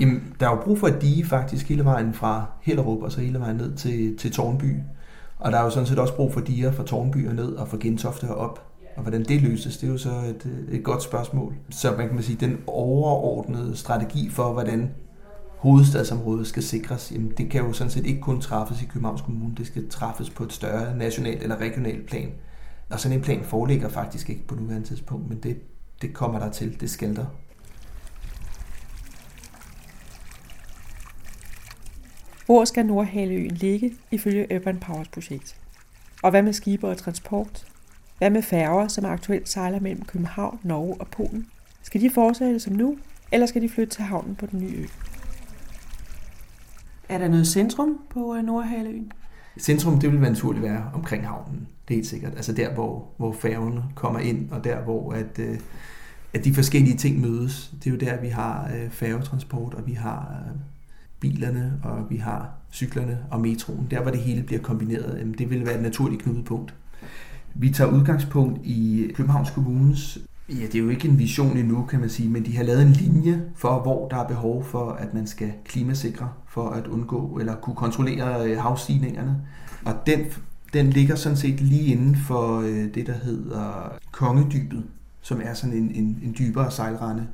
Jamen, 0.00 0.34
der 0.40 0.46
er 0.46 0.50
jo 0.50 0.62
brug 0.62 0.78
for 0.78 0.88
et 0.88 1.02
dige 1.02 1.24
faktisk 1.24 1.68
hele 1.68 1.84
vejen 1.84 2.14
fra 2.14 2.46
Hellerup 2.60 3.02
og 3.02 3.12
så 3.12 3.20
hele 3.20 3.40
vejen 3.40 3.56
ned 3.56 3.76
til, 3.76 4.16
til 4.16 4.32
Tornby. 4.32 4.76
Og 5.38 5.52
der 5.52 5.58
er 5.58 5.64
jo 5.64 5.70
sådan 5.70 5.86
set 5.86 5.98
også 5.98 6.16
brug 6.16 6.32
for 6.32 6.40
diger 6.40 6.72
fra 6.72 6.84
Tornby 6.84 7.28
og 7.28 7.34
ned 7.34 7.52
og 7.52 7.68
fra 7.68 7.76
Gentofte 7.80 8.24
og 8.24 8.36
op. 8.36 8.71
Og 8.96 9.02
hvordan 9.02 9.24
det 9.24 9.42
løses, 9.42 9.76
det 9.76 9.86
er 9.86 9.92
jo 9.92 9.98
så 9.98 10.10
et, 10.10 10.66
et 10.70 10.84
godt 10.84 11.02
spørgsmål. 11.02 11.54
Så 11.70 11.94
man 11.96 12.08
kan 12.08 12.22
sige, 12.22 12.36
den 12.36 12.58
overordnede 12.66 13.76
strategi 13.76 14.30
for, 14.30 14.52
hvordan 14.52 14.90
hovedstadsområdet 15.62 16.46
skal 16.46 16.62
sikres, 16.62 17.12
jamen 17.14 17.32
det 17.38 17.50
kan 17.50 17.64
jo 17.64 17.72
sådan 17.72 17.90
set 17.90 18.06
ikke 18.06 18.20
kun 18.20 18.40
træffes 18.40 18.82
i 18.82 18.84
Københavns 18.84 19.20
Kommune, 19.20 19.54
det 19.56 19.66
skal 19.66 19.88
træffes 19.88 20.30
på 20.30 20.44
et 20.44 20.52
større 20.52 20.96
nationalt 20.96 21.42
eller 21.42 21.56
regionalt 21.56 22.06
plan. 22.06 22.32
Og 22.90 23.00
sådan 23.00 23.18
en 23.18 23.24
plan 23.24 23.44
foreligger 23.44 23.88
faktisk 23.88 24.30
ikke 24.30 24.46
på 24.46 24.54
nuværende 24.54 24.88
tidspunkt, 24.88 25.28
men 25.28 25.38
det, 25.38 25.56
det 26.02 26.14
kommer 26.14 26.38
der 26.38 26.50
til, 26.50 26.80
det 26.80 26.90
skal 26.90 27.16
der. 27.16 27.26
Hvor 32.46 32.64
skal 32.64 32.86
Nordhaløen 32.86 33.50
ligge 33.50 33.92
ifølge 34.10 34.46
Urban 34.56 34.78
Powers 34.78 35.08
projekt? 35.08 35.56
Og 36.22 36.30
hvad 36.30 36.42
med 36.42 36.52
skibe 36.52 36.88
og 36.88 36.96
transport? 36.96 37.71
Hvad 38.22 38.30
med 38.30 38.42
færger, 38.42 38.88
som 38.88 39.04
aktuelt 39.04 39.48
sejler 39.48 39.80
mellem 39.80 40.04
København, 40.04 40.58
Norge 40.62 40.96
og 41.00 41.06
Polen? 41.08 41.46
Skal 41.82 42.00
de 42.00 42.10
fortsætte 42.10 42.60
som 42.60 42.72
nu, 42.72 42.96
eller 43.32 43.46
skal 43.46 43.62
de 43.62 43.68
flytte 43.68 43.94
til 43.94 44.02
havnen 44.02 44.34
på 44.34 44.46
den 44.46 44.60
nye 44.60 44.76
ø? 44.76 44.84
Er 47.08 47.18
der 47.18 47.28
noget 47.28 47.46
centrum 47.46 47.98
på 48.10 48.36
øh, 48.36 48.44
Nordhaløen? 48.44 49.12
Centrum, 49.60 50.00
det 50.00 50.12
vil 50.12 50.20
være 50.20 50.30
naturligt 50.30 50.64
være 50.64 50.90
omkring 50.94 51.26
havnen. 51.26 51.68
Det 51.88 51.94
er 51.94 51.98
helt 51.98 52.06
sikkert. 52.06 52.32
Altså 52.36 52.52
der, 52.52 52.74
hvor, 52.74 53.08
hvor 53.16 53.32
færgen 53.32 53.80
kommer 53.94 54.20
ind, 54.20 54.50
og 54.50 54.64
der, 54.64 54.80
hvor 54.80 55.12
at, 55.12 55.38
øh, 55.38 55.58
at 56.34 56.44
de 56.44 56.54
forskellige 56.54 56.96
ting 56.96 57.20
mødes. 57.20 57.74
Det 57.84 57.86
er 57.86 57.90
jo 57.90 57.96
der, 57.96 58.20
vi 58.20 58.28
har 58.28 58.70
øh, 58.76 58.90
færgetransport, 58.90 59.74
og 59.74 59.86
vi 59.86 59.92
har 59.92 60.42
bilerne, 61.20 61.80
og 61.84 62.10
vi 62.10 62.16
har 62.16 62.50
cyklerne 62.72 63.18
og 63.30 63.40
metroen. 63.40 63.86
Der, 63.90 64.02
hvor 64.02 64.10
det 64.10 64.20
hele 64.20 64.42
bliver 64.42 64.62
kombineret, 64.62 65.38
det 65.38 65.50
vil 65.50 65.66
være 65.66 65.76
et 65.76 65.82
naturligt 65.82 66.22
knudepunkt. 66.22 66.74
Vi 67.54 67.70
tager 67.70 67.90
udgangspunkt 67.90 68.60
i 68.64 69.10
Københavns 69.14 69.50
Kommunes 69.50 70.18
Ja, 70.48 70.66
det 70.66 70.74
er 70.74 70.78
jo 70.78 70.88
ikke 70.88 71.08
en 71.08 71.18
vision 71.18 71.56
endnu, 71.56 71.84
kan 71.84 72.00
man 72.00 72.10
sige, 72.10 72.28
men 72.28 72.44
de 72.44 72.56
har 72.56 72.64
lavet 72.64 72.82
en 72.82 72.92
linje 72.92 73.42
for, 73.56 73.80
hvor 73.80 74.08
der 74.08 74.16
er 74.16 74.28
behov 74.28 74.64
for, 74.64 74.90
at 74.90 75.14
man 75.14 75.26
skal 75.26 75.52
klimasikre 75.64 76.28
for 76.48 76.70
at 76.70 76.86
undgå 76.86 77.38
eller 77.40 77.54
kunne 77.56 77.76
kontrollere 77.76 78.50
øh, 78.50 78.58
havstigningerne. 78.58 79.36
Og 79.84 79.94
den, 80.06 80.20
den 80.72 80.90
ligger 80.90 81.14
sådan 81.14 81.38
set 81.38 81.60
lige 81.60 81.92
inden 81.92 82.16
for 82.16 82.60
øh, 82.60 82.94
det, 82.94 83.06
der 83.06 83.12
hedder 83.24 83.92
Kongedybet, 84.12 84.84
som 85.20 85.40
er 85.44 85.54
sådan 85.54 85.76
en, 85.76 85.90
en, 85.94 86.18
en 86.22 86.34
dybere 86.38 86.70
sejlrende. 86.70 87.26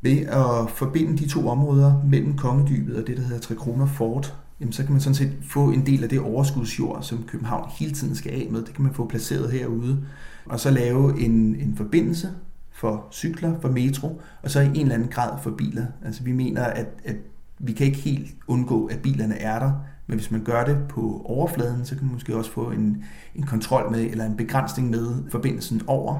Ved 0.00 0.18
at 0.18 0.70
forbinde 0.70 1.18
de 1.18 1.28
to 1.28 1.48
områder 1.48 2.02
mellem 2.04 2.36
Kongedybet 2.36 2.96
og 2.96 3.06
det, 3.06 3.16
der 3.16 3.22
hedder 3.22 3.40
Tre 3.40 3.54
Kroner 3.54 3.86
Fort, 3.86 4.34
jamen 4.60 4.72
så 4.72 4.82
kan 4.82 4.92
man 4.92 5.00
sådan 5.00 5.14
set 5.14 5.32
få 5.42 5.70
en 5.70 5.86
del 5.86 6.02
af 6.02 6.08
det 6.08 6.20
overskudsjord, 6.20 7.02
som 7.02 7.24
København 7.26 7.70
hele 7.78 7.92
tiden 7.92 8.14
skal 8.14 8.32
af 8.32 8.48
med. 8.50 8.62
Det 8.62 8.74
kan 8.74 8.84
man 8.84 8.94
få 8.94 9.08
placeret 9.08 9.52
herude. 9.52 10.04
Og 10.46 10.60
så 10.60 10.70
lave 10.70 11.20
en, 11.20 11.56
en 11.56 11.76
forbindelse 11.76 12.30
for 12.72 13.06
cykler, 13.12 13.60
for 13.60 13.68
metro, 13.68 14.20
og 14.42 14.50
så 14.50 14.60
i 14.60 14.66
en 14.66 14.76
eller 14.76 14.94
anden 14.94 15.08
grad 15.08 15.38
for 15.42 15.50
biler. 15.50 15.86
Altså 16.04 16.22
vi 16.22 16.32
mener, 16.32 16.64
at, 16.64 16.86
at 17.04 17.16
vi 17.58 17.72
kan 17.72 17.86
ikke 17.86 17.98
helt 17.98 18.34
undgå, 18.46 18.86
at 18.86 18.98
bilerne 18.98 19.34
er 19.34 19.58
der, 19.58 19.72
men 20.06 20.18
hvis 20.18 20.30
man 20.30 20.44
gør 20.44 20.64
det 20.64 20.78
på 20.88 21.22
overfladen, 21.24 21.84
så 21.84 21.94
kan 21.94 22.04
man 22.04 22.12
måske 22.12 22.36
også 22.36 22.50
få 22.50 22.70
en, 22.70 23.04
en 23.34 23.42
kontrol 23.42 23.90
med, 23.90 24.00
eller 24.00 24.24
en 24.24 24.36
begrænsning 24.36 24.90
med 24.90 25.30
forbindelsen 25.30 25.82
over, 25.86 26.18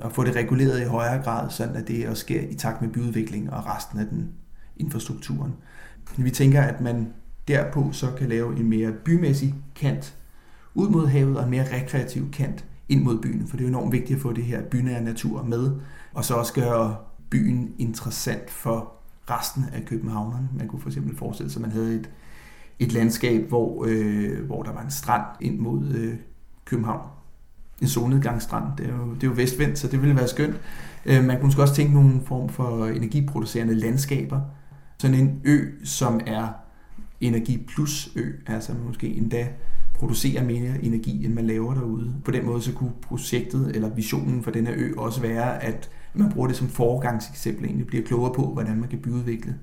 og 0.00 0.12
få 0.12 0.24
det 0.24 0.36
reguleret 0.36 0.80
i 0.80 0.84
højere 0.84 1.22
grad, 1.22 1.50
sådan 1.50 1.76
at 1.76 1.88
det 1.88 2.08
også 2.08 2.20
sker 2.20 2.40
i 2.40 2.54
takt 2.54 2.82
med 2.82 2.88
byudvikling 2.88 3.52
og 3.52 3.66
resten 3.66 3.98
af 3.98 4.06
den 4.06 4.28
infrastrukturen. 4.76 5.52
Vi 6.16 6.30
tænker, 6.30 6.62
at 6.62 6.80
man 6.80 7.08
derpå 7.50 7.88
så 7.92 8.06
kan 8.18 8.28
lave 8.28 8.56
en 8.56 8.68
mere 8.68 8.92
bymæssig 9.04 9.54
kant 9.74 10.14
ud 10.74 10.88
mod 10.88 11.06
havet 11.06 11.36
og 11.36 11.44
en 11.44 11.50
mere 11.50 11.76
rekreativ 11.76 12.30
kant 12.30 12.64
ind 12.88 13.02
mod 13.02 13.18
byen, 13.22 13.46
for 13.46 13.56
det 13.56 13.64
er 13.64 13.68
jo 13.68 13.76
enormt 13.76 13.92
vigtigt 13.92 14.16
at 14.16 14.22
få 14.22 14.32
det 14.32 14.44
her 14.44 14.62
bynære 14.62 15.02
natur 15.02 15.42
med, 15.42 15.70
og 16.14 16.24
så 16.24 16.34
også 16.34 16.52
gøre 16.54 16.96
byen 17.30 17.74
interessant 17.78 18.50
for 18.50 18.92
resten 19.30 19.64
af 19.72 19.84
københavnerne. 19.84 20.48
Man 20.58 20.68
kunne 20.68 20.80
for 20.80 20.88
eksempel 20.88 21.16
forestille 21.16 21.52
sig, 21.52 21.60
at 21.60 21.62
man 21.62 21.72
havde 21.72 21.94
et, 21.94 22.10
et 22.78 22.92
landskab, 22.92 23.48
hvor, 23.48 23.84
øh, 23.88 24.46
hvor 24.46 24.62
der 24.62 24.72
var 24.72 24.82
en 24.82 24.90
strand 24.90 25.24
ind 25.40 25.58
mod 25.58 25.88
øh, 25.94 26.14
København. 26.64 27.08
En 27.82 27.88
solnedgangsstrand. 27.88 28.64
Det 28.78 28.86
er, 28.86 28.96
jo, 28.96 29.14
det 29.14 29.22
er 29.22 29.26
jo 29.26 29.32
vestvendt, 29.36 29.78
så 29.78 29.88
det 29.88 30.02
ville 30.02 30.16
være 30.16 30.28
skønt. 30.28 30.60
Øh, 31.06 31.24
man 31.24 31.36
kunne 31.36 31.46
måske 31.46 31.62
også 31.62 31.74
tænke 31.74 31.94
nogle 31.94 32.20
form 32.24 32.48
for 32.48 32.86
energiproducerende 32.86 33.74
landskaber. 33.74 34.40
Sådan 34.98 35.16
en 35.16 35.40
ø, 35.44 35.84
som 35.84 36.20
er 36.26 36.48
energi 37.20 37.64
plus 37.68 38.12
ø, 38.16 38.32
altså 38.46 38.72
måske 38.86 39.08
endda 39.08 39.48
producere 39.94 40.44
mere 40.44 40.84
energi, 40.84 41.24
end 41.24 41.34
man 41.34 41.46
laver 41.46 41.74
derude. 41.74 42.14
På 42.24 42.30
den 42.30 42.46
måde 42.46 42.62
så 42.62 42.72
kunne 42.72 42.92
projektet 43.02 43.76
eller 43.76 43.94
visionen 43.94 44.42
for 44.42 44.50
den 44.50 44.66
her 44.66 44.74
ø 44.76 44.92
også 44.96 45.20
være, 45.20 45.62
at 45.62 45.90
man 46.14 46.32
bruger 46.32 46.48
det 46.48 46.56
som 46.56 46.68
foregangseksempel, 46.68 47.64
egentlig 47.64 47.86
bliver 47.86 48.04
klogere 48.04 48.34
på, 48.34 48.52
hvordan 48.52 48.76
man 48.76 48.88
kan 48.88 48.98
byudvikle 48.98 49.54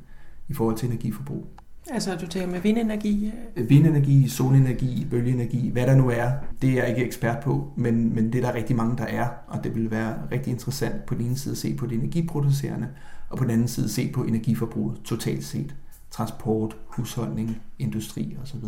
i 0.50 0.54
forhold 0.54 0.78
til 0.78 0.88
energiforbrug. 0.88 1.48
Altså 1.92 2.16
du 2.16 2.28
taler 2.28 2.48
med 2.48 2.62
vindenergi? 2.62 3.32
Vindenergi, 3.68 4.28
solenergi, 4.28 5.08
bølgeenergi, 5.10 5.70
hvad 5.70 5.88
der 5.88 5.96
nu 5.96 6.10
er, 6.10 6.32
det 6.62 6.70
er 6.70 6.74
jeg 6.74 6.90
ikke 6.90 7.06
ekspert 7.06 7.44
på, 7.44 7.72
men, 7.76 8.16
men 8.16 8.34
det 8.34 8.44
er 8.44 8.52
der 8.52 8.58
rigtig 8.58 8.76
mange, 8.76 8.98
der 8.98 9.04
er, 9.04 9.28
og 9.48 9.64
det 9.64 9.76
vil 9.76 9.92
være 9.92 10.16
rigtig 10.32 10.52
interessant 10.52 11.06
på 11.06 11.16
den 11.16 11.26
ene 11.26 11.38
side 11.38 11.52
at 11.52 11.58
se 11.58 11.76
på 11.76 11.86
det 11.86 11.98
energiproducerende, 11.98 12.88
og 13.30 13.38
på 13.38 13.44
den 13.44 13.52
anden 13.52 13.68
side 13.68 13.90
se 13.90 14.12
på 14.14 14.24
energiforbruget 14.24 15.02
totalt 15.04 15.44
set 15.44 15.76
transport, 16.12 16.76
husholdning, 16.88 17.62
industri 17.80 18.38
osv. 18.44 18.64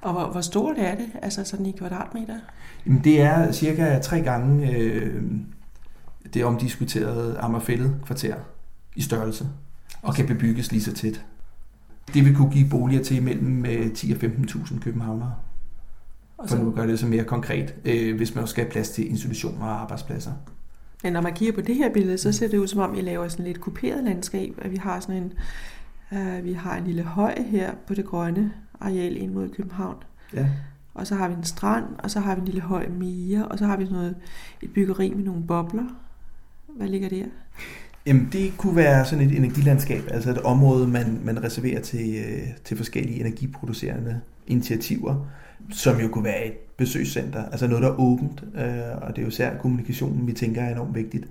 Og 0.00 0.12
hvor, 0.12 0.26
hvor 0.26 0.40
stort 0.40 0.76
er 0.78 0.94
det, 0.94 1.06
altså 1.22 1.44
sådan 1.44 1.66
i 1.66 1.72
kvadratmeter? 1.72 2.38
Jamen, 2.86 3.04
det 3.04 3.20
er 3.20 3.52
cirka 3.52 3.98
tre 3.98 4.20
gange 4.20 4.76
øh, 4.76 5.22
det 6.34 6.44
omdiskuterede 6.44 7.38
Amagerfællet 7.38 7.96
kvarter 8.04 8.34
i 8.96 9.02
størrelse, 9.02 9.48
og 10.02 10.14
kan 10.14 10.26
bebygges 10.26 10.72
lige 10.72 10.82
så 10.82 10.92
tæt. 10.92 11.24
Det 12.14 12.24
vil 12.24 12.36
kunne 12.36 12.50
give 12.50 12.70
boliger 12.70 13.02
til 13.02 13.22
mellem 13.22 13.64
10 13.94 14.12
øh, 14.12 14.18
og 14.22 14.30
15.000 14.30 14.80
københavnere. 14.80 15.34
For 16.46 16.56
nu 16.56 16.68
at 16.68 16.74
gøre 16.74 16.86
det 16.86 16.98
så 16.98 17.06
mere 17.06 17.24
konkret, 17.24 17.74
øh, 17.84 18.16
hvis 18.16 18.34
man 18.34 18.42
også 18.42 18.52
skal 18.52 18.64
have 18.64 18.72
plads 18.72 18.90
til 18.90 19.10
institutioner 19.10 19.66
og 19.66 19.80
arbejdspladser. 19.80 20.32
Men 21.02 21.12
når 21.12 21.20
man 21.20 21.34
kigger 21.34 21.54
på 21.54 21.60
det 21.60 21.74
her 21.74 21.92
billede, 21.92 22.18
så 22.18 22.32
ser 22.32 22.48
det 22.48 22.58
ud 22.58 22.66
som 22.66 22.80
om, 22.80 22.94
I 22.94 23.00
laver 23.00 23.28
sådan 23.28 23.44
lidt 23.44 23.60
kuperet 23.60 24.04
landskab, 24.04 24.54
at 24.62 24.70
vi 24.70 24.76
har 24.76 25.00
sådan 25.00 25.22
en 25.22 25.32
vi 26.42 26.52
har 26.52 26.76
en 26.76 26.84
lille 26.84 27.02
høj 27.02 27.42
her 27.42 27.70
på 27.86 27.94
det 27.94 28.04
grønne 28.04 28.52
areal 28.80 29.16
ind 29.16 29.32
mod 29.32 29.48
København. 29.48 29.96
Ja. 30.34 30.46
Og 30.94 31.06
så 31.06 31.14
har 31.14 31.28
vi 31.28 31.34
en 31.34 31.44
strand, 31.44 31.84
og 31.98 32.10
så 32.10 32.20
har 32.20 32.34
vi 32.34 32.40
en 32.40 32.46
lille 32.46 32.60
høj 32.60 32.88
mere, 32.88 33.48
og 33.48 33.58
så 33.58 33.66
har 33.66 33.76
vi 33.76 33.84
sådan 33.84 33.98
noget, 33.98 34.16
et 34.62 34.70
byggeri 34.72 35.14
med 35.14 35.24
nogle 35.24 35.42
bobler. 35.46 35.84
Hvad 36.76 36.88
ligger 36.88 37.08
der? 37.08 37.24
Jamen, 38.06 38.28
det 38.32 38.52
kunne 38.56 38.76
være 38.76 39.04
sådan 39.04 39.30
et 39.30 39.36
energilandskab, 39.36 40.02
altså 40.10 40.30
et 40.30 40.38
område, 40.38 40.86
man, 40.86 41.20
man 41.24 41.42
reserverer 41.44 41.80
til, 41.80 42.24
øh, 42.26 42.48
til 42.64 42.76
forskellige 42.76 43.20
energiproducerende 43.20 44.20
initiativer, 44.46 45.26
som 45.70 46.00
jo 46.00 46.08
kunne 46.08 46.24
være 46.24 46.46
et 46.46 46.52
besøgscenter, 46.76 47.44
altså 47.44 47.66
noget, 47.66 47.82
der 47.82 47.88
er 47.88 48.00
åbent, 48.00 48.44
øh, 48.54 49.02
og 49.02 49.16
det 49.16 49.22
er 49.22 49.24
jo 49.24 49.30
særligt 49.30 49.62
kommunikationen, 49.62 50.26
vi 50.26 50.32
tænker 50.32 50.62
er 50.62 50.72
enormt 50.72 50.94
vigtigt, 50.94 51.26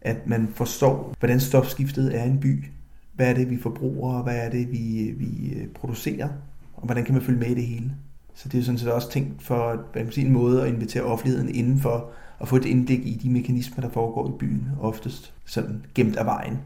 at 0.00 0.26
man 0.26 0.48
forstår, 0.54 1.14
hvordan 1.18 1.40
stofskiftet 1.40 2.20
er 2.20 2.24
i 2.24 2.28
en 2.28 2.40
by, 2.40 2.64
hvad 3.12 3.30
er 3.30 3.34
det, 3.34 3.50
vi 3.50 3.56
forbruger, 3.56 4.22
hvad 4.22 4.36
er 4.36 4.50
det, 4.50 4.72
vi, 4.72 5.14
vi 5.16 5.52
øh, 5.54 5.68
producerer, 5.68 6.28
og 6.74 6.84
hvordan 6.84 7.04
kan 7.04 7.14
man 7.14 7.22
følge 7.22 7.38
med 7.38 7.48
i 7.48 7.54
det 7.54 7.66
hele. 7.66 7.92
Så 8.34 8.48
det 8.48 8.60
er 8.60 8.64
sådan 8.64 8.78
set 8.78 8.92
også 8.92 9.10
tænkt 9.10 9.42
for 9.42 9.84
hvad 9.92 10.04
man 10.04 10.12
sige, 10.12 10.26
en 10.26 10.32
måde 10.32 10.62
at 10.62 10.68
invitere 10.68 11.02
offentligheden 11.02 11.54
indenfor 11.54 12.10
og 12.38 12.48
få 12.48 12.56
et 12.56 12.64
indblik 12.64 13.06
i 13.06 13.20
de 13.22 13.30
mekanismer, 13.30 13.80
der 13.80 13.90
foregår 13.90 14.28
i 14.28 14.38
byen, 14.38 14.68
oftest 14.80 15.32
sådan 15.44 15.84
gemt 15.94 16.16
af 16.16 16.26
vejen, 16.26 16.58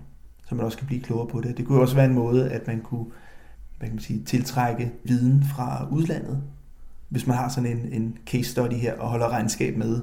så 0.48 0.54
man 0.54 0.64
også 0.64 0.78
kan 0.78 0.86
blive 0.86 1.02
klogere 1.02 1.26
på 1.26 1.40
det. 1.40 1.56
Det 1.56 1.66
kunne 1.66 1.80
også 1.80 1.94
være 1.94 2.06
en 2.06 2.14
måde, 2.14 2.50
at 2.50 2.66
man 2.66 2.80
kunne 2.80 3.06
hvad 3.78 3.88
kan 3.88 3.94
man 3.94 4.02
sige, 4.02 4.24
tiltrække 4.24 4.92
viden 5.04 5.44
fra 5.44 5.88
udlandet, 5.90 6.42
hvis 7.08 7.26
man 7.26 7.36
har 7.36 7.48
sådan 7.48 7.70
en, 7.70 7.92
en 7.92 8.18
case 8.26 8.50
study 8.50 8.74
her 8.74 8.98
og 8.98 9.08
holder 9.08 9.28
regnskab 9.28 9.76
med, 9.76 10.00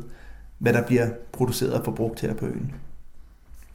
hvad 0.58 0.74
der 0.74 0.88
bliver 0.88 1.10
produceret 1.32 1.74
og 1.74 1.86
forbrugt 1.86 2.22
her 2.22 2.34
på 2.34 2.46
øen. 2.46 2.72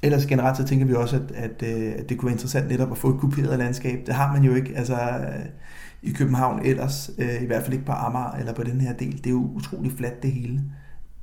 Ellers 0.02 0.26
generelt 0.26 0.56
så 0.56 0.64
tænker 0.64 0.86
vi 0.86 0.94
også, 0.94 1.16
at, 1.16 1.32
at, 1.34 1.62
øh, 1.62 1.94
at 1.98 2.08
det 2.08 2.18
kunne 2.18 2.26
være 2.26 2.34
interessant 2.34 2.68
netop 2.68 2.92
at 2.92 2.98
få 2.98 3.14
et 3.14 3.20
kuperet 3.20 3.58
landskab. 3.58 4.06
Det 4.06 4.14
har 4.14 4.32
man 4.32 4.42
jo 4.42 4.54
ikke 4.54 4.76
altså, 4.76 4.94
øh, 4.94 5.46
i 6.02 6.12
København 6.12 6.66
ellers, 6.66 7.10
øh, 7.18 7.42
i 7.42 7.46
hvert 7.46 7.62
fald 7.62 7.72
ikke 7.72 7.86
på 7.86 7.92
Amager 7.92 8.32
eller 8.32 8.54
på 8.54 8.62
den 8.62 8.80
her 8.80 8.92
del. 8.92 9.16
Det 9.16 9.26
er 9.26 9.30
jo 9.30 9.50
utrolig 9.54 9.92
fladt 9.92 10.22
det 10.22 10.32
hele. 10.32 10.62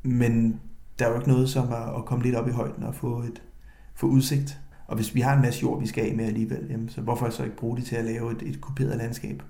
Men 0.03 0.59
der 0.99 1.05
er 1.05 1.09
jo 1.09 1.15
ikke 1.15 1.29
noget 1.29 1.49
som 1.49 1.73
at, 1.73 1.95
at 1.97 2.05
komme 2.05 2.23
lidt 2.23 2.35
op 2.35 2.47
i 2.47 2.51
højden 2.51 2.83
og 2.83 2.95
få, 2.95 3.19
et, 3.19 3.41
få 3.95 4.07
udsigt. 4.07 4.59
Og 4.87 4.95
hvis 4.95 5.15
vi 5.15 5.21
har 5.21 5.35
en 5.35 5.41
masse 5.41 5.61
jord, 5.61 5.79
vi 5.81 5.87
skal 5.87 6.09
af 6.09 6.15
med 6.15 6.25
alligevel, 6.25 6.67
jamen, 6.69 6.89
så 6.89 7.01
hvorfor 7.01 7.29
så 7.29 7.43
ikke 7.43 7.55
bruge 7.55 7.77
det 7.77 7.85
til 7.85 7.95
at 7.95 8.05
lave 8.05 8.31
et, 8.31 8.41
et 8.41 8.61
kuperet 8.61 8.97
landskab? 8.97 9.43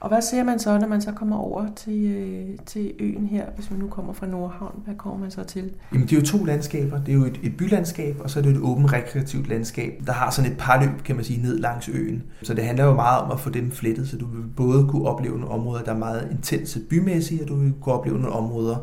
Og 0.00 0.08
hvad 0.08 0.22
ser 0.22 0.42
man 0.42 0.58
så, 0.58 0.78
når 0.78 0.88
man 0.88 1.00
så 1.00 1.12
kommer 1.12 1.36
over 1.36 1.66
til, 1.76 2.04
øh, 2.04 2.58
til 2.66 2.92
øen 2.98 3.26
her, 3.26 3.46
hvis 3.54 3.70
man 3.70 3.80
nu 3.80 3.88
kommer 3.88 4.12
fra 4.12 4.26
Nordhavn? 4.26 4.82
Hvad 4.84 4.94
kommer 4.94 5.18
man 5.18 5.30
så 5.30 5.44
til? 5.44 5.72
Jamen, 5.92 6.06
det 6.06 6.16
er 6.16 6.20
jo 6.20 6.26
to 6.26 6.44
landskaber. 6.44 6.98
Det 6.98 7.08
er 7.08 7.16
jo 7.16 7.24
et, 7.24 7.40
et 7.42 7.56
bylandskab, 7.56 8.16
og 8.20 8.30
så 8.30 8.38
er 8.38 8.42
det 8.42 8.52
et 8.52 8.60
åbent 8.60 8.92
rekreativt 8.92 9.48
landskab, 9.48 10.02
der 10.06 10.12
har 10.12 10.30
sådan 10.30 10.50
et 10.52 10.58
par 10.58 10.84
løb, 10.84 11.02
kan 11.02 11.16
man 11.16 11.24
sige, 11.24 11.42
ned 11.42 11.58
langs 11.58 11.88
øen. 11.88 12.22
Så 12.42 12.54
det 12.54 12.64
handler 12.64 12.84
jo 12.84 12.94
meget 12.94 13.22
om 13.22 13.30
at 13.30 13.40
få 13.40 13.50
dem 13.50 13.70
flettet, 13.70 14.08
så 14.08 14.16
du 14.16 14.26
vil 14.26 14.42
både 14.56 14.86
kunne 14.88 15.08
opleve 15.08 15.38
nogle 15.38 15.54
områder, 15.54 15.82
der 15.82 15.92
er 15.92 15.98
meget 15.98 16.28
intense 16.30 16.80
bymæssigt, 16.90 17.42
og 17.42 17.48
du 17.48 17.54
vil 17.54 17.72
kunne 17.80 17.94
opleve 17.94 18.18
nogle 18.18 18.36
områder, 18.36 18.76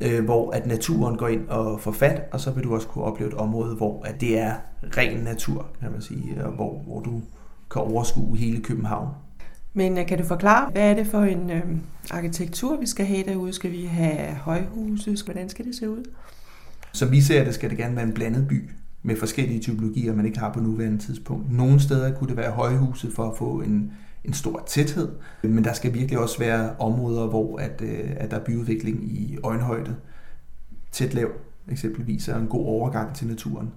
øh, 0.00 0.24
hvor 0.24 0.50
at 0.50 0.66
naturen 0.66 1.16
går 1.16 1.28
ind 1.28 1.48
og 1.48 1.80
får 1.80 1.92
fat, 1.92 2.22
og 2.32 2.40
så 2.40 2.50
vil 2.50 2.64
du 2.64 2.74
også 2.74 2.88
kunne 2.88 3.04
opleve 3.04 3.30
et 3.30 3.36
område, 3.36 3.74
hvor 3.74 4.02
at 4.04 4.20
det 4.20 4.38
er 4.38 4.52
ren 4.96 5.24
natur, 5.24 5.66
kan 5.80 5.92
man 5.92 6.00
sige, 6.00 6.44
og 6.44 6.52
hvor, 6.52 6.82
hvor 6.86 7.00
du 7.00 7.22
kan 7.70 7.82
overskue 7.82 8.36
hele 8.36 8.62
København. 8.62 9.08
Men 9.76 9.98
øh, 9.98 10.06
kan 10.06 10.18
du 10.18 10.24
forklare, 10.24 10.70
hvad 10.70 10.90
er 10.90 10.94
det 10.94 11.06
for 11.06 11.22
en 11.22 11.50
øh, 11.50 11.62
arkitektur, 12.10 12.80
vi 12.80 12.86
skal 12.86 13.06
have 13.06 13.22
derude? 13.22 13.52
Skal 13.52 13.72
vi 13.72 13.84
have 13.84 14.34
højhuse? 14.34 15.16
Hvordan 15.24 15.48
skal 15.48 15.64
det 15.64 15.74
se 15.74 15.90
ud? 15.90 16.04
Som 16.92 17.10
vi 17.10 17.20
ser 17.20 17.44
det, 17.44 17.54
skal 17.54 17.70
det 17.70 17.78
gerne 17.78 17.96
være 17.96 18.04
en 18.04 18.14
blandet 18.14 18.48
by 18.48 18.70
med 19.02 19.16
forskellige 19.16 19.60
typologier, 19.60 20.14
man 20.14 20.26
ikke 20.26 20.38
har 20.38 20.52
på 20.52 20.60
nuværende 20.60 20.98
tidspunkt. 20.98 21.52
Nogle 21.52 21.80
steder 21.80 22.14
kunne 22.14 22.28
det 22.28 22.36
være 22.36 22.50
højhuse 22.50 23.10
for 23.10 23.30
at 23.30 23.36
få 23.36 23.60
en, 23.60 23.92
en 24.24 24.32
stor 24.32 24.64
tæthed, 24.66 25.08
men 25.42 25.64
der 25.64 25.72
skal 25.72 25.94
virkelig 25.94 26.18
også 26.18 26.38
være 26.38 26.76
områder, 26.78 27.26
hvor 27.26 27.58
at, 27.58 27.82
øh, 27.82 28.10
at 28.16 28.30
der 28.30 28.36
er 28.36 28.44
byudvikling 28.44 29.04
i 29.04 29.38
øjenhøjde. 29.42 29.96
Tæt 30.92 31.14
lav 31.14 31.28
eksempelvis 31.70 32.28
er 32.28 32.36
en 32.36 32.46
god 32.46 32.66
overgang 32.66 33.14
til 33.14 33.26
naturen. 33.26 33.72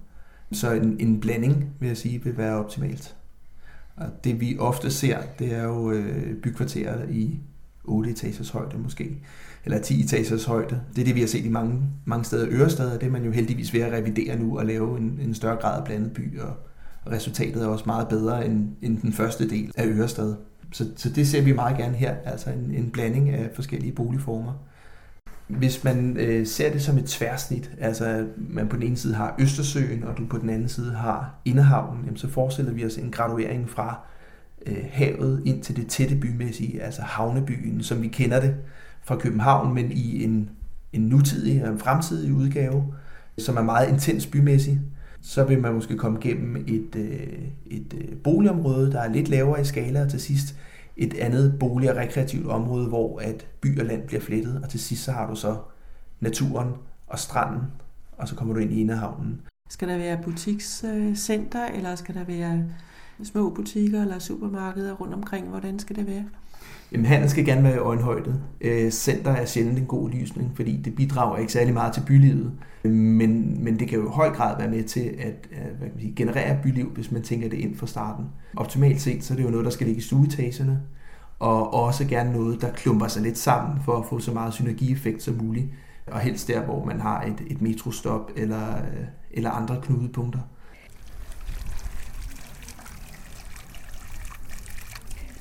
Så 0.52 0.72
en, 0.72 0.96
en 1.00 1.20
blanding, 1.20 1.70
vil 1.80 1.86
jeg 1.86 1.96
sige, 1.96 2.24
vil 2.24 2.36
være 2.36 2.56
optimalt. 2.56 3.16
Og 4.00 4.24
det 4.24 4.40
vi 4.40 4.56
ofte 4.58 4.90
ser, 4.90 5.18
det 5.38 5.54
er 5.54 5.62
jo 5.62 5.90
øh, 5.90 6.36
bykvarterer 6.42 7.08
i 7.08 7.40
8 7.84 8.10
etagers 8.10 8.50
højde 8.50 8.78
måske, 8.78 9.18
eller 9.64 9.80
10 9.80 10.04
etagers 10.04 10.44
højde. 10.44 10.80
Det 10.94 11.00
er 11.00 11.04
det, 11.04 11.14
vi 11.14 11.20
har 11.20 11.26
set 11.26 11.44
i 11.44 11.48
mange, 11.48 11.82
mange 12.04 12.24
steder 12.24 12.46
i 12.46 12.50
Ørestad, 12.50 12.90
og 12.90 13.00
det 13.00 13.06
er 13.06 13.10
man 13.10 13.24
jo 13.24 13.30
heldigvis 13.30 13.74
ved 13.74 13.80
at 13.80 13.92
revidere 13.92 14.38
nu 14.38 14.58
og 14.58 14.66
lave 14.66 14.98
en, 14.98 15.18
en 15.22 15.34
større 15.34 15.56
grad 15.56 15.78
af 15.78 15.84
blandet 15.84 16.12
by, 16.12 16.40
og, 16.40 16.54
og 17.04 17.12
resultatet 17.12 17.62
er 17.62 17.66
også 17.66 17.84
meget 17.86 18.08
bedre 18.08 18.46
end, 18.46 18.68
end 18.82 18.98
den 18.98 19.12
første 19.12 19.48
del 19.48 19.72
af 19.76 19.86
Ørestad. 19.86 20.34
Så, 20.72 20.86
så 20.96 21.10
det 21.10 21.28
ser 21.28 21.42
vi 21.42 21.52
meget 21.52 21.76
gerne 21.76 21.96
her, 21.96 22.14
altså 22.24 22.50
en, 22.50 22.74
en 22.74 22.90
blanding 22.90 23.30
af 23.30 23.50
forskellige 23.54 23.92
boligformer. 23.92 24.52
Hvis 25.58 25.84
man 25.84 26.16
øh, 26.16 26.46
ser 26.46 26.72
det 26.72 26.82
som 26.82 26.98
et 26.98 27.04
tværsnit, 27.04 27.70
altså 27.80 28.26
man 28.36 28.68
på 28.68 28.76
den 28.76 28.82
ene 28.82 28.96
side 28.96 29.14
har 29.14 29.34
Østersøen, 29.38 30.04
og 30.04 30.18
du 30.18 30.26
på 30.26 30.38
den 30.38 30.50
anden 30.50 30.68
side 30.68 30.94
har 30.94 31.34
Indehavnen, 31.44 32.04
jamen, 32.04 32.16
så 32.16 32.28
forestiller 32.28 32.72
vi 32.72 32.84
os 32.84 32.96
en 32.96 33.10
graduering 33.10 33.70
fra 33.70 34.00
øh, 34.66 34.84
havet 34.90 35.42
ind 35.44 35.62
til 35.62 35.76
det 35.76 35.86
tætte 35.86 36.16
bymæssige, 36.16 36.82
altså 36.82 37.02
havnebyen, 37.02 37.82
som 37.82 38.02
vi 38.02 38.08
kender 38.08 38.40
det 38.40 38.54
fra 39.02 39.16
København, 39.16 39.74
men 39.74 39.92
i 39.92 40.24
en, 40.24 40.50
en 40.92 41.02
nutidig 41.02 41.64
og 41.64 41.72
en 41.72 41.78
fremtidig 41.78 42.32
udgave, 42.32 42.94
som 43.38 43.56
er 43.56 43.62
meget 43.62 43.88
intens 43.88 44.26
bymæssig. 44.26 44.80
Så 45.22 45.44
vil 45.44 45.60
man 45.60 45.74
måske 45.74 45.96
komme 45.96 46.18
gennem 46.20 46.64
et, 46.66 46.96
øh, 46.96 47.42
et 47.66 47.94
øh, 47.94 48.16
boligområde, 48.24 48.92
der 48.92 49.00
er 49.00 49.12
lidt 49.12 49.28
lavere 49.28 49.60
i 49.60 49.64
skala, 49.64 50.02
og 50.02 50.10
til 50.10 50.20
sidst 50.20 50.56
et 50.96 51.14
andet 51.14 51.58
bolig- 51.60 51.90
og 51.90 51.96
rekreativt 51.96 52.46
område, 52.46 52.88
hvor 52.88 53.18
at 53.18 53.46
by 53.60 53.80
og 53.80 53.86
land 53.86 54.06
bliver 54.06 54.20
flettet, 54.20 54.60
og 54.62 54.70
til 54.70 54.80
sidst 54.80 55.04
så 55.04 55.12
har 55.12 55.26
du 55.26 55.34
så 55.34 55.56
naturen 56.20 56.74
og 57.06 57.18
stranden, 57.18 57.62
og 58.12 58.28
så 58.28 58.34
kommer 58.34 58.54
du 58.54 58.60
ind 58.60 58.72
i 58.72 58.80
Inderhavnen. 58.80 59.40
Skal 59.70 59.88
der 59.88 59.98
være 59.98 60.22
butikscenter, 60.24 61.64
øh, 61.70 61.76
eller 61.76 61.94
skal 61.94 62.14
der 62.14 62.24
være 62.24 62.64
små 63.24 63.50
butikker 63.50 64.02
eller 64.02 64.18
supermarkeder 64.18 64.92
rundt 64.92 65.14
omkring? 65.14 65.48
Hvordan 65.48 65.78
skal 65.78 65.96
det 65.96 66.06
være? 66.06 66.24
Jamen, 66.92 67.06
handel 67.06 67.30
skal 67.30 67.44
gerne 67.44 67.62
være 67.62 67.74
i 67.74 67.78
øjenhøjde. 67.78 68.40
Øh, 68.60 68.90
center 68.90 69.30
er 69.30 69.44
sjældent 69.44 69.78
en 69.78 69.86
god 69.86 70.10
lysning, 70.10 70.52
fordi 70.54 70.76
det 70.76 70.94
bidrager 70.94 71.38
ikke 71.38 71.52
særlig 71.52 71.74
meget 71.74 71.94
til 71.94 72.02
bylivet. 72.06 72.52
Øh, 72.84 72.92
men, 72.92 73.64
men 73.64 73.78
det 73.78 73.88
kan 73.88 73.98
jo 73.98 74.06
i 74.06 74.12
høj 74.12 74.30
grad 74.30 74.58
være 74.58 74.70
med 74.70 74.84
til 74.84 75.00
at, 75.00 75.48
at 75.52 75.70
hvad 75.78 75.88
kan 75.88 75.94
man 75.94 76.00
sige, 76.00 76.12
generere 76.16 76.58
byliv, 76.62 76.90
hvis 76.90 77.12
man 77.12 77.22
tænker 77.22 77.48
det 77.48 77.56
ind 77.58 77.76
fra 77.76 77.86
starten. 77.86 78.24
Optimalt 78.56 79.00
set, 79.00 79.24
så 79.24 79.34
er 79.34 79.36
det 79.36 79.44
jo 79.44 79.50
noget, 79.50 79.64
der 79.64 79.70
skal 79.70 79.86
ligge 79.86 79.98
i 79.98 80.02
stueetagerne, 80.02 80.80
og 81.38 81.74
også 81.74 82.04
gerne 82.04 82.32
noget, 82.32 82.60
der 82.60 82.72
klumper 82.72 83.06
sig 83.06 83.22
lidt 83.22 83.38
sammen 83.38 83.78
for 83.84 83.96
at 83.96 84.06
få 84.06 84.18
så 84.18 84.32
meget 84.32 84.54
synergieffekt 84.54 85.22
som 85.22 85.34
muligt. 85.34 85.66
Og 86.06 86.20
helst 86.20 86.48
der, 86.48 86.64
hvor 86.64 86.84
man 86.84 87.00
har 87.00 87.22
et, 87.22 87.42
et 87.46 87.62
metrostop 87.62 88.30
eller, 88.36 88.76
øh, 88.76 89.04
eller 89.30 89.50
andre 89.50 89.76
knudepunkter. 89.82 90.40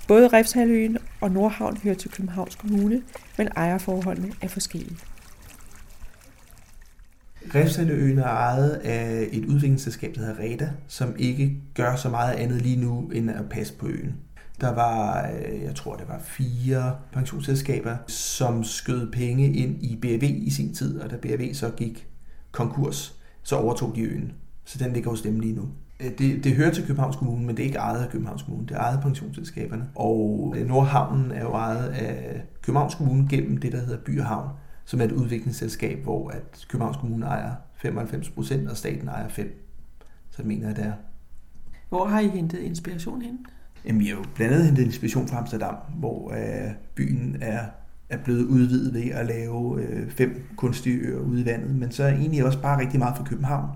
Både 0.09 0.27
Refshaløen 0.27 0.97
og 1.21 1.31
Nordhavn 1.31 1.77
hører 1.77 1.95
til 1.95 2.11
Københavns 2.11 2.55
Kommune, 2.55 3.01
men 3.37 3.47
ejerforholdene 3.55 4.31
er 4.41 4.47
forskellige. 4.47 4.97
Refshaløen 7.55 8.17
er 8.17 8.23
ejet 8.23 8.69
af 8.69 9.27
et 9.31 9.45
udviklingsselskab, 9.45 10.15
der 10.15 10.21
hedder 10.21 10.39
Reda, 10.39 10.71
som 10.87 11.15
ikke 11.17 11.57
gør 11.75 11.95
så 11.95 12.09
meget 12.09 12.33
andet 12.33 12.61
lige 12.61 12.81
nu, 12.81 13.09
end 13.13 13.31
at 13.31 13.49
passe 13.49 13.73
på 13.73 13.87
øen. 13.87 14.15
Der 14.61 14.73
var, 14.73 15.29
øh, 15.29 15.61
jeg 15.61 15.75
tror 15.75 15.95
det 15.95 16.07
var 16.07 16.19
fire 16.23 16.95
pensionsselskaber, 17.11 17.97
som 18.07 18.63
skød 18.63 19.11
penge 19.11 19.53
ind 19.53 19.83
i 19.83 19.95
BRV 20.01 20.23
i 20.23 20.49
sin 20.49 20.73
tid, 20.73 20.99
og 20.99 21.09
da 21.09 21.15
BRV 21.15 21.53
så 21.53 21.69
gik 21.69 22.07
konkurs, 22.51 23.15
så 23.43 23.55
overtog 23.55 23.95
de 23.95 24.01
øen. 24.01 24.33
Så 24.69 24.77
den 24.83 24.93
ligger 24.93 25.09
hos 25.09 25.21
dem 25.21 25.39
lige 25.39 25.55
nu. 25.55 25.69
Øh, 25.99 26.11
det, 26.17 26.43
det 26.43 26.55
hører 26.55 26.71
til 26.71 26.85
Københavns 26.85 27.15
Kommune, 27.15 27.45
men 27.45 27.57
det 27.57 27.63
er 27.63 27.67
ikke 27.67 27.77
ejet 27.77 28.03
af 28.03 28.09
Københavns 28.09 28.43
Kommune. 28.43 28.67
Det 28.67 28.75
er 28.75 28.79
ejet 28.79 28.97
af 28.97 29.03
pensionsselskaberne. 29.03 29.89
Og 29.95 30.53
øh, 30.57 30.67
Nordhavnen 30.67 31.31
er 31.31 31.41
jo 31.41 31.51
ejet 31.51 31.89
af 31.89 32.43
Københavns 32.61 32.95
Kommune 32.95 33.27
gennem 33.29 33.57
det, 33.57 33.71
der 33.71 33.79
hedder 33.79 33.97
By 34.05 34.19
og 34.19 34.25
Havn, 34.25 34.49
som 34.85 35.01
er 35.01 35.05
et 35.05 35.11
udviklingsselskab, 35.11 36.03
hvor 36.03 36.29
at 36.29 36.65
Københavns 36.69 36.97
Kommune 36.97 37.25
ejer 37.25 37.51
95 37.75 38.29
procent, 38.29 38.69
og 38.69 38.77
staten 38.77 39.07
ejer 39.07 39.29
5. 39.29 39.69
Så 40.29 40.37
det 40.37 40.45
mener 40.45 40.67
jeg, 40.67 40.75
det 40.75 40.85
er. 40.85 40.93
Hvor 41.89 42.05
har 42.05 42.19
I 42.19 42.27
hentet 42.27 42.59
inspiration 42.59 43.21
hen? 43.21 43.45
Jamen, 43.85 43.99
vi 43.99 44.05
har 44.05 44.15
jo 44.15 44.23
blandt 44.35 44.53
andet 44.53 44.65
hentet 44.65 44.83
inspiration 44.83 45.27
fra 45.27 45.37
Amsterdam, 45.37 45.75
hvor 45.99 46.31
øh, 46.31 46.71
byen 46.95 47.37
er, 47.41 47.59
er 48.09 48.17
blevet 48.17 48.45
udvidet 48.45 48.93
ved 48.93 49.11
at 49.11 49.25
lave 49.25 49.81
øh, 49.81 50.11
fem 50.11 50.43
kunstige 50.55 50.97
øer 50.97 51.19
ude 51.19 51.41
i 51.41 51.45
vandet, 51.45 51.75
men 51.75 51.91
så 51.91 52.03
er 52.03 52.11
egentlig 52.11 52.45
også 52.45 52.61
bare 52.61 52.79
rigtig 52.79 52.99
meget 52.99 53.17
fra 53.17 53.23
København. 53.23 53.69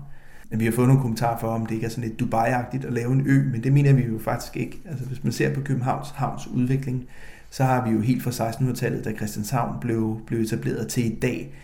Men 0.54 0.60
vi 0.60 0.64
har 0.64 0.72
fået 0.72 0.88
nogle 0.88 1.02
kommentarer 1.02 1.38
for, 1.38 1.48
om 1.48 1.66
det 1.66 1.74
ikke 1.74 1.86
er 1.86 1.90
sådan 1.90 2.04
lidt 2.08 2.22
Dubai-agtigt 2.22 2.86
at 2.86 2.92
lave 2.92 3.12
en 3.12 3.26
ø, 3.26 3.50
men 3.52 3.64
det 3.64 3.72
mener 3.72 3.92
vi 3.92 4.02
jo 4.02 4.18
faktisk 4.18 4.56
ikke. 4.56 4.80
Altså 4.88 5.04
hvis 5.04 5.24
man 5.24 5.32
ser 5.32 5.54
på 5.54 5.60
Københavns 5.60 6.10
havns 6.10 6.46
udvikling, 6.46 7.04
så 7.50 7.64
har 7.64 7.84
vi 7.84 7.90
jo 7.90 8.00
helt 8.00 8.22
fra 8.22 8.50
1600-tallet, 8.50 9.04
da 9.04 9.12
Christianshavn 9.12 9.76
blev, 9.80 10.20
blev 10.26 10.40
etableret 10.40 10.88
til 10.88 11.12
i 11.12 11.14
dag, 11.14 11.54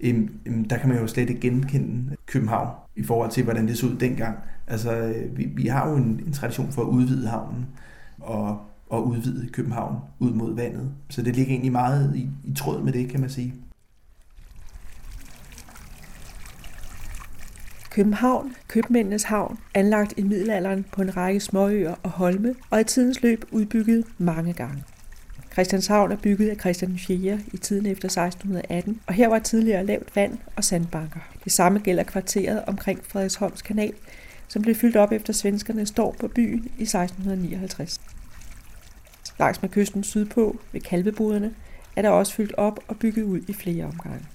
øhm, 0.00 0.30
øhm, 0.46 0.64
der 0.64 0.78
kan 0.78 0.88
man 0.88 0.98
jo 0.98 1.06
slet 1.06 1.30
ikke 1.30 1.40
genkende 1.40 2.16
København 2.26 2.68
i 2.96 3.02
forhold 3.02 3.30
til, 3.30 3.44
hvordan 3.44 3.68
det 3.68 3.78
så 3.78 3.86
ud 3.86 3.96
dengang. 3.96 4.36
Altså, 4.66 4.96
øh, 4.96 5.38
vi, 5.38 5.44
vi 5.44 5.66
har 5.66 5.90
jo 5.90 5.96
en, 5.96 6.20
en 6.26 6.32
tradition 6.32 6.72
for 6.72 6.82
at 6.82 6.88
udvide 6.88 7.28
havnen 7.28 7.66
og, 8.18 8.60
og 8.88 9.06
udvide 9.06 9.48
København 9.48 9.96
ud 10.18 10.32
mod 10.32 10.54
vandet. 10.54 10.90
Så 11.08 11.22
det 11.22 11.36
ligger 11.36 11.52
egentlig 11.52 11.72
meget 11.72 12.16
i, 12.16 12.28
i 12.44 12.54
tråd 12.54 12.82
med 12.82 12.92
det, 12.92 13.08
kan 13.08 13.20
man 13.20 13.30
sige. 13.30 13.54
København, 17.90 18.56
købmændenes 18.68 19.22
havn, 19.22 19.58
anlagt 19.74 20.14
i 20.16 20.22
middelalderen 20.22 20.84
på 20.92 21.02
en 21.02 21.16
række 21.16 21.40
småøer 21.40 21.94
og 22.02 22.10
holme, 22.10 22.54
og 22.70 22.80
i 22.80 22.84
tidens 22.84 23.22
løb 23.22 23.44
udbygget 23.50 24.04
mange 24.18 24.52
gange. 24.52 24.84
Christianshavn 25.52 26.12
er 26.12 26.16
bygget 26.16 26.48
af 26.48 26.56
Christian 26.56 26.98
4. 26.98 27.40
i 27.52 27.56
tiden 27.56 27.86
efter 27.86 28.08
1618, 28.08 29.00
og 29.06 29.14
her 29.14 29.28
var 29.28 29.38
tidligere 29.38 29.86
lavt 29.86 30.16
vand 30.16 30.38
og 30.56 30.64
sandbanker. 30.64 31.20
Det 31.44 31.52
samme 31.52 31.78
gælder 31.78 32.02
kvarteret 32.02 32.64
omkring 32.66 33.00
Frederiksholms 33.04 33.62
kanal, 33.62 33.92
som 34.48 34.62
blev 34.62 34.74
fyldt 34.74 34.96
op 34.96 35.12
efter 35.12 35.32
svenskerne 35.32 35.86
står 35.86 36.16
på 36.20 36.28
byen 36.28 36.70
i 36.78 36.82
1659. 36.82 38.00
Langs 39.38 39.62
med 39.62 39.70
kysten 39.70 40.04
sydpå 40.04 40.60
ved 40.72 40.80
kalveboderne 40.80 41.54
er 41.96 42.02
der 42.02 42.10
også 42.10 42.34
fyldt 42.34 42.54
op 42.56 42.80
og 42.88 42.96
bygget 42.96 43.22
ud 43.22 43.40
i 43.48 43.52
flere 43.52 43.84
omgange. 43.84 44.26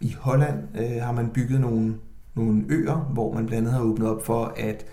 I 0.00 0.16
Holland 0.18 0.58
øh, 0.78 1.02
har 1.02 1.12
man 1.12 1.28
bygget 1.28 1.60
nogle, 1.60 1.94
nogle 2.34 2.64
øer, 2.68 2.94
hvor 2.94 3.34
man 3.34 3.46
blandt 3.46 3.68
andet 3.68 3.72
har 3.72 3.80
åbnet 3.80 4.08
op 4.08 4.26
for, 4.26 4.54
at 4.56 4.84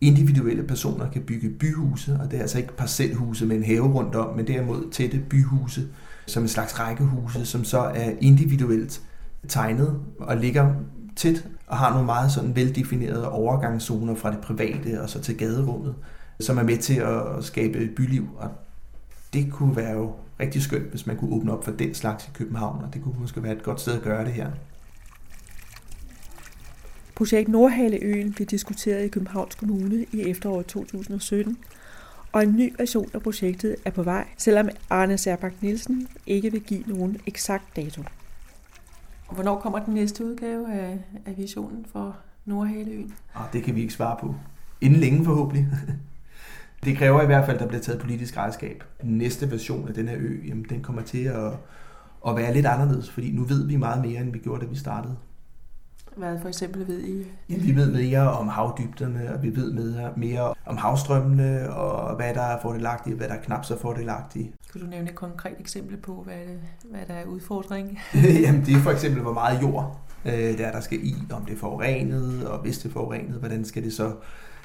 individuelle 0.00 0.62
personer 0.62 1.10
kan 1.10 1.22
bygge 1.22 1.50
byhuse, 1.50 2.18
og 2.20 2.30
det 2.30 2.36
er 2.36 2.40
altså 2.40 2.58
ikke 2.58 2.76
parcelhuse 2.76 3.46
med 3.46 3.56
en 3.56 3.64
have 3.64 3.94
rundt 3.94 4.14
om, 4.14 4.36
men 4.36 4.46
derimod 4.46 4.90
tætte 4.90 5.22
byhuse, 5.30 5.88
som 6.26 6.42
en 6.42 6.48
slags 6.48 6.80
rækkehuse, 6.80 7.46
som 7.46 7.64
så 7.64 7.78
er 7.78 8.12
individuelt 8.20 9.02
tegnet 9.48 10.00
og 10.18 10.36
ligger 10.36 10.74
tæt 11.16 11.48
og 11.66 11.76
har 11.76 11.90
nogle 11.90 12.06
meget 12.06 12.32
sådan 12.32 12.56
veldefinerede 12.56 13.28
overgangszoner 13.28 14.14
fra 14.14 14.30
det 14.30 14.40
private 14.40 15.02
og 15.02 15.10
så 15.10 15.20
til 15.20 15.36
gaderummet, 15.38 15.94
som 16.40 16.58
er 16.58 16.62
med 16.62 16.78
til 16.78 16.94
at 16.94 17.44
skabe 17.44 17.88
byliv. 17.96 18.28
Og 18.38 18.50
det 19.32 19.52
kunne 19.52 19.76
være 19.76 19.92
jo 19.92 20.12
rigtig 20.40 20.62
skønt, 20.62 20.90
hvis 20.90 21.06
man 21.06 21.16
kunne 21.16 21.34
åbne 21.34 21.52
op 21.52 21.64
for 21.64 21.70
den 21.70 21.94
slags 21.94 22.26
i 22.26 22.30
København, 22.34 22.84
og 22.84 22.94
det 22.94 23.02
kunne 23.02 23.14
måske 23.18 23.42
være 23.42 23.52
et 23.52 23.62
godt 23.62 23.80
sted 23.80 23.94
at 23.94 24.02
gøre 24.02 24.24
det 24.24 24.32
her. 24.32 24.50
Projekt 27.14 27.48
Nordhaleøen 27.48 28.32
blev 28.32 28.46
diskuteret 28.46 29.04
i 29.04 29.08
Københavns 29.08 29.54
Kommune 29.54 30.06
i 30.12 30.20
efteråret 30.20 30.66
2017, 30.66 31.58
og 32.32 32.42
en 32.42 32.56
ny 32.56 32.74
version 32.78 33.10
af 33.14 33.22
projektet 33.22 33.76
er 33.84 33.90
på 33.90 34.02
vej, 34.02 34.26
selvom 34.36 34.68
Arne 34.90 35.18
Serbak 35.18 35.52
Nielsen 35.60 36.08
ikke 36.26 36.52
vil 36.52 36.60
give 36.60 36.82
nogen 36.86 37.16
eksakt 37.26 37.76
dato. 37.76 38.02
Hvornår 39.30 39.60
kommer 39.60 39.78
den 39.78 39.94
næste 39.94 40.24
udgave 40.24 40.72
af, 40.72 40.98
af 41.26 41.38
visionen 41.38 41.86
for 41.92 42.16
Nordhaleøen? 42.44 43.14
Og 43.34 43.44
det 43.52 43.62
kan 43.62 43.74
vi 43.74 43.80
ikke 43.80 43.94
svare 43.94 44.16
på. 44.20 44.34
Inden 44.80 45.00
længe 45.00 45.24
forhåbentlig. 45.24 45.66
Det 46.84 46.96
kræver 46.96 47.22
i 47.22 47.26
hvert 47.26 47.46
fald, 47.46 47.56
at 47.56 47.62
der 47.62 47.68
bliver 47.68 47.82
taget 47.82 48.00
politisk 48.00 48.36
ejerskab. 48.36 48.84
Den 49.02 49.18
næste 49.18 49.50
version 49.50 49.88
af 49.88 49.94
den 49.94 50.08
her 50.08 50.16
ø, 50.20 50.36
jamen, 50.48 50.66
den 50.68 50.82
kommer 50.82 51.02
til 51.02 51.24
at, 51.24 51.52
at 52.28 52.36
være 52.36 52.54
lidt 52.54 52.66
anderledes, 52.66 53.10
fordi 53.10 53.32
nu 53.32 53.44
ved 53.44 53.66
vi 53.66 53.76
meget 53.76 54.04
mere, 54.06 54.20
end 54.20 54.32
vi 54.32 54.38
gjorde, 54.38 54.64
da 54.64 54.70
vi 54.70 54.76
startede. 54.76 55.16
Hvad 56.16 56.38
for 56.40 56.48
eksempel 56.48 56.88
ved 56.88 57.00
I? 57.00 57.26
Ja, 57.48 57.56
vi 57.58 57.76
ved 57.76 57.92
mere 57.92 58.32
om 58.32 58.48
havdybderne, 58.48 59.34
og 59.34 59.42
vi 59.42 59.56
ved 59.56 59.72
mere, 59.72 60.12
mere 60.16 60.54
om 60.66 60.76
havstrømmene, 60.76 61.70
og 61.70 62.16
hvad 62.16 62.34
der 62.34 62.42
er 62.42 62.60
fordelagtigt, 62.62 63.14
og 63.14 63.18
hvad 63.18 63.28
der 63.28 63.34
er 63.34 63.42
knap 63.42 63.64
så 63.64 63.78
fordelagtigt. 63.78 64.48
Kan 64.72 64.80
du 64.80 64.86
nævne 64.86 65.08
et 65.08 65.14
konkret 65.14 65.54
eksempel 65.60 65.96
på, 65.96 66.22
hvad, 66.22 66.34
det, 66.34 66.60
hvad 66.90 67.00
der 67.08 67.14
er 67.14 67.24
udfordring? 67.24 67.98
Jamen, 68.44 68.66
det 68.66 68.74
er 68.74 68.78
for 68.78 68.90
eksempel, 68.90 69.22
hvor 69.22 69.32
meget 69.32 69.62
jord 69.62 70.00
øh, 70.24 70.32
der, 70.32 70.66
er, 70.66 70.72
der 70.72 70.80
skal 70.80 70.98
i, 71.02 71.14
om 71.32 71.44
det 71.44 71.54
er 71.54 71.58
forurenet, 71.58 72.48
og 72.48 72.58
hvis 72.58 72.78
det 72.78 72.88
er 72.88 72.92
forurenet, 72.92 73.38
hvordan 73.38 73.64
skal 73.64 73.82
det 73.82 73.92
så 73.92 74.12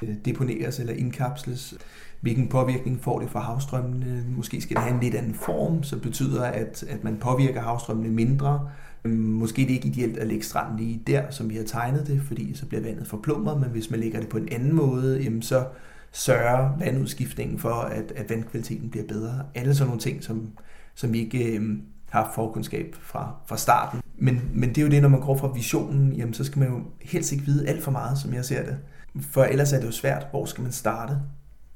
Øh, 0.02 0.10
deponeres 0.26 0.80
eller 0.80 0.94
indkapsles. 0.94 1.74
Hvilken 2.22 2.48
påvirkning 2.48 3.04
får 3.04 3.20
det 3.20 3.30
for 3.30 3.40
havstrømmene? 3.40 4.24
Måske 4.30 4.62
skal 4.62 4.76
det 4.76 4.84
have 4.84 4.96
en 4.96 5.02
lidt 5.02 5.16
anden 5.16 5.34
form, 5.34 5.84
som 5.84 6.00
betyder, 6.00 6.44
at, 6.44 6.84
at 6.90 7.04
man 7.04 7.18
påvirker 7.18 7.62
havstrømmene 7.62 8.10
mindre. 8.10 8.70
Øhm, 9.06 9.18
måske 9.18 9.62
det 9.62 9.70
er 9.70 9.74
ikke 9.74 9.88
ideelt 9.88 10.18
at 10.18 10.28
lægge 10.28 10.44
stranden 10.44 10.78
lige 10.78 11.02
der, 11.08 11.24
som 11.30 11.50
vi 11.50 11.56
har 11.56 11.64
tegnet 11.64 12.08
det, 12.08 12.22
fordi 12.22 12.54
så 12.54 12.66
bliver 12.66 12.82
vandet 12.82 13.08
forplumret, 13.08 13.60
men 13.60 13.70
hvis 13.70 13.92
man 13.92 14.00
lægger 14.00 14.20
det 14.20 14.30
på 14.30 14.38
en 14.38 14.50
anden 14.52 14.76
måde, 14.76 15.22
jamen 15.24 15.42
så 15.42 15.66
sørger 16.12 16.78
vandudskiftningen 16.80 17.60
for, 17.60 17.74
at, 17.74 18.14
at 18.16 18.30
vandkvaliteten 18.30 18.90
bliver 18.90 19.08
bedre. 19.08 19.44
Alle 19.56 19.76
sådan 19.76 19.88
nogle 19.88 20.02
ting, 20.02 20.24
som, 20.24 20.50
som 20.96 21.14
vi 21.14 21.20
ikke 21.20 21.58
øh, 21.58 21.78
har 22.10 22.32
forkundskab 22.36 22.96
fra, 23.02 23.36
fra 23.48 23.58
starten. 23.58 24.02
Men, 24.18 24.42
men 24.54 24.70
det 24.70 24.78
er 24.78 24.82
jo 24.82 24.90
det, 24.90 25.02
når 25.02 25.10
man 25.10 25.20
går 25.20 25.38
fra 25.38 25.52
visionen, 25.54 26.14
jamen 26.14 26.34
så 26.34 26.44
skal 26.44 26.60
man 26.60 26.70
jo 26.70 26.82
helst 27.02 27.32
ikke 27.32 27.46
vide 27.46 27.68
alt 27.68 27.84
for 27.84 27.92
meget, 27.92 28.18
som 28.18 28.34
jeg 28.34 28.46
ser 28.46 28.66
det. 28.66 28.78
For 29.22 29.44
ellers 29.44 29.74
er 29.74 29.80
det 29.80 29.86
jo 29.86 29.92
svært, 29.92 30.28
hvor 30.32 30.46
skal 30.46 30.62
man 30.62 30.72
starte? 30.72 31.20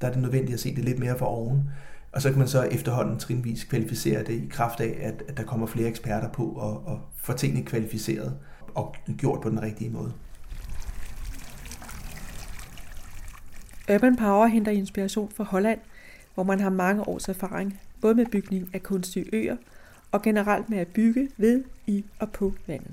Der 0.02 0.08
er 0.08 0.12
det 0.12 0.22
nødvendigt 0.22 0.54
at 0.54 0.60
se 0.60 0.76
det 0.76 0.86
lidt 0.86 1.00
mere 1.00 1.18
for 1.18 1.26
oven. 1.26 1.70
Og 2.12 2.22
så 2.22 2.30
kan 2.30 2.40
man 2.40 2.48
så 2.48 2.62
efterhånden 2.62 3.20
trinvis 3.20 3.64
kvalificere 3.64 4.24
det 4.24 4.34
i 4.34 4.48
kraft 4.52 4.80
af, 4.80 4.98
at, 5.02 5.24
at 5.28 5.38
der 5.38 5.44
kommer 5.44 5.68
flere 5.68 5.88
eksperter 5.88 6.30
på 6.30 6.46
og, 6.46 6.88
og 6.88 7.00
få 7.16 7.34
tingene 7.34 7.66
kvalificeret 7.66 8.38
og 8.76 8.96
gjort 9.18 9.42
på 9.42 9.50
den 9.50 9.62
rigtige 9.62 9.90
måde. 9.90 10.14
Urban 13.94 14.16
Power 14.16 14.48
henter 14.48 14.72
inspiration 14.72 15.32
fra 15.36 15.44
Holland, 15.44 15.80
hvor 16.34 16.44
man 16.44 16.60
har 16.60 16.70
mange 16.70 17.08
års 17.08 17.30
erfaring, 17.30 17.80
både 18.02 18.16
med 18.16 18.26
bygning 18.26 18.70
af 18.74 18.84
kunstige 18.84 19.26
øer 19.34 19.56
og 20.12 20.22
generelt 20.22 20.70
med 20.70 20.78
at 20.78 20.88
bygge 20.88 21.30
ved, 21.38 21.64
i 21.88 22.06
og 22.20 22.32
på 22.32 22.54
vandet. 22.68 22.92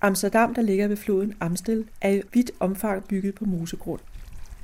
Amsterdam, 0.00 0.54
der 0.54 0.62
ligger 0.62 0.88
ved 0.88 0.96
floden 0.96 1.34
Amstel, 1.40 1.84
er 2.00 2.10
i 2.10 2.22
vidt 2.32 2.50
omfang 2.60 3.04
bygget 3.04 3.34
på 3.34 3.44
mosegrund. 3.44 4.00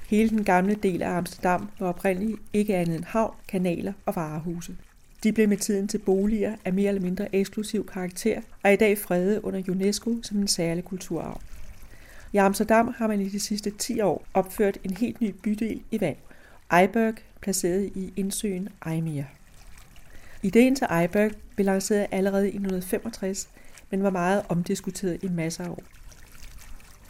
Hele 0.09 0.31
den 0.31 0.45
gamle 0.45 0.75
del 0.75 1.03
af 1.03 1.11
Amsterdam 1.11 1.69
var 1.79 1.89
oprindeligt 1.89 2.41
ikke 2.53 2.77
andet 2.77 2.97
end 2.97 3.05
havn, 3.05 3.35
kanaler 3.49 3.93
og 4.07 4.17
varehuse. 4.17 4.77
De 5.23 5.33
blev 5.33 5.49
med 5.49 5.57
tiden 5.57 5.89
til 5.89 5.99
boliger 5.99 6.57
af 6.65 6.73
mere 6.73 6.89
eller 6.89 7.03
mindre 7.03 7.35
eksklusiv 7.35 7.87
karakter 7.87 8.37
og 8.37 8.45
er 8.63 8.71
i 8.71 8.77
dag 8.77 8.99
fredet 8.99 9.41
under 9.41 9.63
UNESCO 9.69 10.23
som 10.23 10.39
en 10.39 10.49
særlig 10.49 10.85
kulturarv. 10.85 11.41
I 12.33 12.37
Amsterdam 12.37 12.95
har 12.97 13.07
man 13.07 13.21
i 13.21 13.29
de 13.29 13.41
sidste 13.41 13.71
10 13.71 14.01
år 14.01 14.25
opført 14.35 14.79
en 14.85 14.97
helt 14.97 15.21
ny 15.21 15.35
bydel 15.43 15.83
i 15.91 16.01
vand, 16.01 16.17
Eiberg, 16.81 17.15
placeret 17.41 17.93
i 17.95 18.13
indsøen 18.17 18.69
Eimir. 18.87 19.25
Ideen 20.43 20.77
til 20.77 20.87
Eiberg 21.01 21.31
blev 21.55 21.65
lanceret 21.65 22.07
allerede 22.11 22.45
i 22.45 22.49
1965, 22.49 23.49
men 23.91 24.03
var 24.03 24.11
meget 24.11 24.43
omdiskuteret 24.49 25.23
i 25.23 25.29
masser 25.29 25.65
af 25.65 25.69
år. 25.69 25.83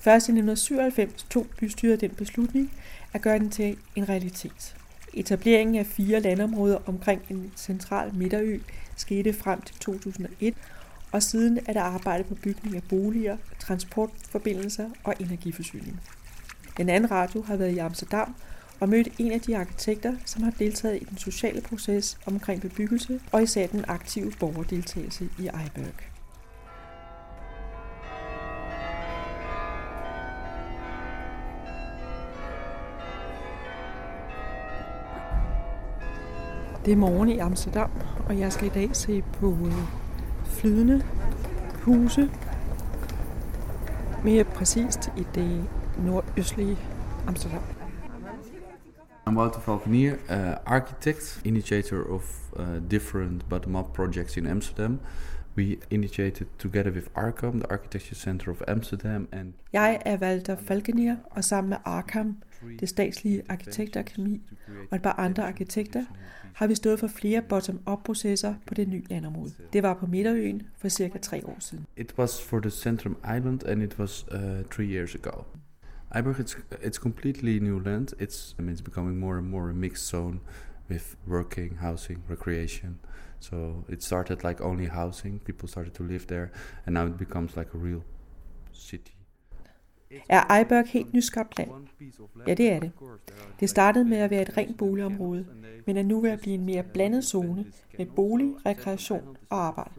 Først 0.01 0.29
i 0.29 0.33
1997 0.33 1.27
tog 1.31 1.47
bystyret 1.59 2.01
den 2.01 2.11
beslutning 2.11 2.73
at 3.13 3.23
gøre 3.23 3.39
den 3.39 3.51
til 3.51 3.77
en 3.97 4.09
realitet. 4.09 4.77
Etableringen 5.15 5.77
af 5.77 5.87
fire 5.87 6.21
landområder 6.21 6.79
omkring 6.87 7.23
en 7.31 7.53
central 7.57 8.15
midterø 8.15 8.59
skete 8.97 9.33
frem 9.33 9.61
til 9.63 9.77
2001, 9.77 10.55
og 11.13 11.23
siden 11.23 11.59
er 11.67 11.73
der 11.73 11.81
arbejdet 11.81 12.27
på 12.27 12.35
bygning 12.35 12.77
af 12.77 12.83
boliger, 12.89 13.37
transportforbindelser 13.59 14.91
og 15.05 15.15
energiforsyning. 15.21 16.01
Den 16.77 16.89
anden 16.89 17.11
radio 17.11 17.43
har 17.43 17.57
været 17.57 17.75
i 17.75 17.79
Amsterdam 17.79 18.35
og 18.81 18.89
mødt 18.89 19.09
en 19.19 19.33
af 19.33 19.41
de 19.41 19.57
arkitekter, 19.57 20.17
som 20.25 20.43
har 20.43 20.51
deltaget 20.59 21.03
i 21.03 21.05
den 21.05 21.19
sociale 21.19 21.61
proces 21.61 22.19
omkring 22.27 22.61
bebyggelse 22.61 23.21
og 23.33 23.43
især 23.43 23.67
den 23.67 23.85
aktive 23.89 24.33
borgerdeltagelse 24.41 25.29
i 25.39 25.43
Eiberg. 25.43 26.14
Det 36.85 36.93
er 36.93 36.97
morgen 36.97 37.29
i 37.29 37.39
Amsterdam, 37.39 37.91
og 38.29 38.39
jeg 38.39 38.53
skal 38.53 38.67
i 38.67 38.71
dag 38.71 38.97
se 38.97 39.23
på 39.23 39.51
øh, 39.67 39.73
flydende 40.45 41.03
huse. 41.83 42.31
Mere 44.25 44.45
præcist 44.45 45.13
i 45.17 45.27
det 45.35 45.65
nordøstlige 45.99 46.79
Amsterdam. 47.27 47.61
I'm 49.29 49.37
Wouter 49.37 49.61
Valkenier, 49.67 50.13
uh, 50.13 50.75
architect, 50.75 51.41
initiator 51.45 52.15
of 52.15 52.53
uh, 52.53 52.91
different 52.91 53.49
bottom-up 53.49 53.93
projects 53.95 54.37
in 54.37 54.47
Amsterdam. 54.47 55.01
We 55.57 55.77
initiated 55.91 56.47
together 56.59 56.91
with 56.91 57.07
Arkham, 57.15 57.61
the 57.61 57.71
Architecture 57.71 58.15
Center 58.15 58.51
of 58.51 58.63
Amsterdam. 58.69 59.29
And 59.33 59.53
Jeg 59.73 60.03
er 60.05 60.17
Walter 60.17 60.57
Falkenier, 60.57 61.17
og 61.31 61.45
sammen 61.45 61.69
med 61.69 61.79
Arkham, 61.85 62.37
det 62.81 62.89
statslige 62.89 63.43
arkitektakademi, 63.49 64.43
og 64.91 64.97
et 64.97 65.03
par 65.03 65.13
andre 65.13 65.47
arkitekter, 65.47 66.05
har 66.55 66.67
vi 66.67 66.75
stået 66.75 67.01
for 67.01 67.07
flere 67.07 67.43
bottom-up-processer 67.43 68.55
på 68.67 68.75
det 68.75 68.89
nye 68.89 69.03
landområde. 69.11 69.53
Det 69.73 69.83
var 69.83 69.95
på 69.95 70.07
Midterøen 70.07 70.63
for 70.79 70.89
cirka 70.89 71.19
tre 71.19 71.47
år 71.47 71.57
siden. 71.61 71.87
it 71.97 72.19
was 72.19 72.43
for 72.43 72.61
the 72.61 72.71
Centrum 72.71 73.17
Island, 73.37 73.63
and 73.63 73.83
it 73.83 73.99
was 73.99 74.27
uh, 74.31 74.39
three 74.71 74.87
years 74.97 75.15
ago. 75.15 75.45
Iberg, 76.17 76.41
it's 76.41 76.57
it's 76.83 76.99
completely 76.99 77.59
new 77.59 77.79
land. 77.81 78.09
It's 78.21 78.55
I 78.59 78.63
mean, 78.63 78.73
it's 78.77 78.85
becoming 78.85 79.19
more 79.19 79.39
and 79.39 79.51
more 79.51 79.71
a 79.71 79.73
mixed 79.75 80.07
zone 80.09 80.39
with 80.91 81.17
working, 81.27 81.77
housing, 81.81 82.23
recreation. 82.29 82.99
So 83.41 83.85
it 83.89 84.03
started 84.03 84.45
like 84.45 84.65
only 84.65 84.87
housing. 84.87 85.41
People 85.41 85.69
started 85.69 85.95
to 85.95 86.03
live 86.05 86.27
there, 86.27 86.49
and 86.87 86.95
now 86.95 87.07
it 87.07 87.17
becomes 87.19 87.57
like 87.57 87.71
a 87.75 87.79
real 87.79 88.03
city. 88.73 89.15
Er 90.29 90.59
Eiberg 90.59 90.87
helt 90.87 91.15
nyskabt 91.15 91.59
land? 91.59 91.71
Ja, 92.47 92.55
det 92.55 92.73
er 92.73 92.81
det. 92.81 92.91
Det 93.61 93.71
startede 93.71 94.05
med 94.05 94.19
at 94.19 94.31
være 94.31 94.43
et 94.43 94.57
rent 94.57 94.79
boligområde, 94.79 95.47
men 95.87 95.97
er 95.97 96.03
nu 96.03 96.21
ved 96.21 96.31
at 96.31 96.41
blive 96.41 96.55
en 96.55 96.65
mere 96.65 96.83
blandet 96.83 97.25
zone 97.25 97.65
med 97.99 98.07
bolig, 98.07 98.55
rekreation 98.67 99.37
og 99.51 99.67
arbejde. 99.67 99.91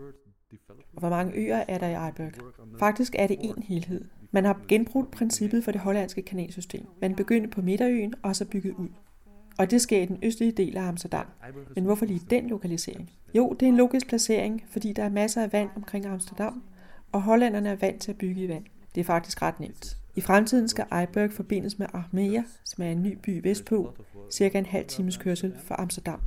Og 0.94 1.00
hvor 1.00 1.10
mange 1.10 1.34
øer 1.36 1.64
er 1.68 1.78
der 1.78 1.88
i 1.88 2.08
Eiberg? 2.08 2.32
Faktisk 2.80 3.16
er 3.20 3.28
det 3.28 3.38
en 3.40 3.64
helhed. 3.64 4.06
Man 4.32 4.46
har 4.46 4.62
genbrugt 4.68 5.12
princippet 5.12 5.64
for 5.64 5.72
det 5.72 5.82
hollandske 5.82 6.22
kanalsystem. 6.22 6.86
Man 7.02 7.16
begyndte 7.16 7.50
på 7.50 7.62
Midterøen 7.62 8.14
og 8.22 8.36
så 8.36 8.46
bygget 8.46 8.74
ud. 8.74 8.90
Og 9.58 9.72
det 9.72 9.82
sker 9.82 10.02
i 10.02 10.06
den 10.06 10.20
østlige 10.24 10.52
del 10.52 10.78
af 10.78 10.82
Amsterdam. 10.82 11.26
Men 11.76 11.84
hvorfor 11.84 12.06
lige 12.06 12.22
den 12.30 12.48
lokalisering? 12.48 13.12
Jo, 13.34 13.56
det 13.60 13.66
er 13.66 13.70
en 13.70 13.78
logisk 13.78 14.08
placering, 14.08 14.64
fordi 14.70 14.94
der 14.94 15.04
er 15.04 15.10
masser 15.10 15.44
af 15.44 15.54
vand 15.54 15.70
omkring 15.76 16.06
Amsterdam, 16.06 16.64
og 17.12 17.22
hollænderne 17.22 17.70
er 17.70 17.76
vant 17.76 18.02
til 18.02 18.12
at 18.12 18.18
bygge 18.18 18.44
i 18.44 18.50
vand. 18.50 18.64
Det 18.96 19.02
er 19.02 19.06
faktisk 19.06 19.42
ret 19.42 19.60
nemt. 19.60 19.98
I 20.16 20.22
fremtiden 20.22 20.68
skal 20.68 20.86
Eiberg 21.00 21.32
forbindes 21.32 21.80
med 21.80 21.88
Armea, 21.94 22.42
som 22.64 22.84
er 22.84 22.90
en 22.90 23.04
ny 23.04 23.18
by 23.24 23.42
vestpå, 23.44 23.94
cirka 24.32 24.58
en 24.58 24.66
halv 24.66 24.86
times 24.88 25.18
kørsel 25.18 25.54
fra 25.64 25.76
Amsterdam. 25.80 26.20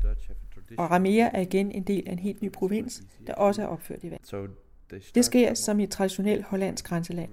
Og 0.78 0.94
Armea 0.94 1.30
er 1.32 1.40
igen 1.40 1.72
en 1.72 1.82
del 1.82 2.02
af 2.06 2.12
en 2.12 2.18
helt 2.18 2.42
ny 2.42 2.52
provins, 2.52 3.02
der 3.26 3.34
også 3.34 3.62
er 3.62 3.66
opført 3.66 4.04
i 4.04 4.10
vand. 4.10 4.48
Det 5.14 5.24
sker 5.24 5.54
som 5.54 5.80
i 5.80 5.82
et 5.82 5.90
traditionelt 5.90 6.44
hollandsk 6.44 6.84
grænseland. 6.84 7.30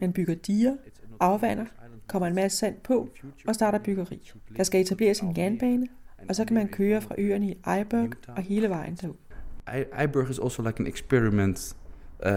Man 0.00 0.12
bygger 0.12 0.34
diger, 0.34 0.76
afvander, 1.20 1.64
kommer 2.06 2.26
en 2.26 2.34
masse 2.34 2.58
sand 2.58 2.76
på 2.84 3.08
og 3.46 3.54
starter 3.54 3.78
byggeri. 3.78 4.30
Der 4.56 4.62
skal 4.62 4.80
etableres 4.80 5.20
en 5.20 5.34
jernbane, 5.36 5.86
og 6.28 6.36
så 6.36 6.44
kan 6.44 6.54
man 6.54 6.68
køre 6.68 7.00
fra 7.00 7.14
øerne 7.18 7.46
i 7.46 7.50
Eiberg 7.50 8.10
og 8.28 8.42
hele 8.42 8.68
vejen 8.68 8.94
derud. 8.94 9.14
Eiberg 10.00 10.30
is 10.30 10.38
also 10.38 10.62
like 10.62 10.80
an 10.80 10.86
experiment 10.86 11.76
uh, 12.26 12.32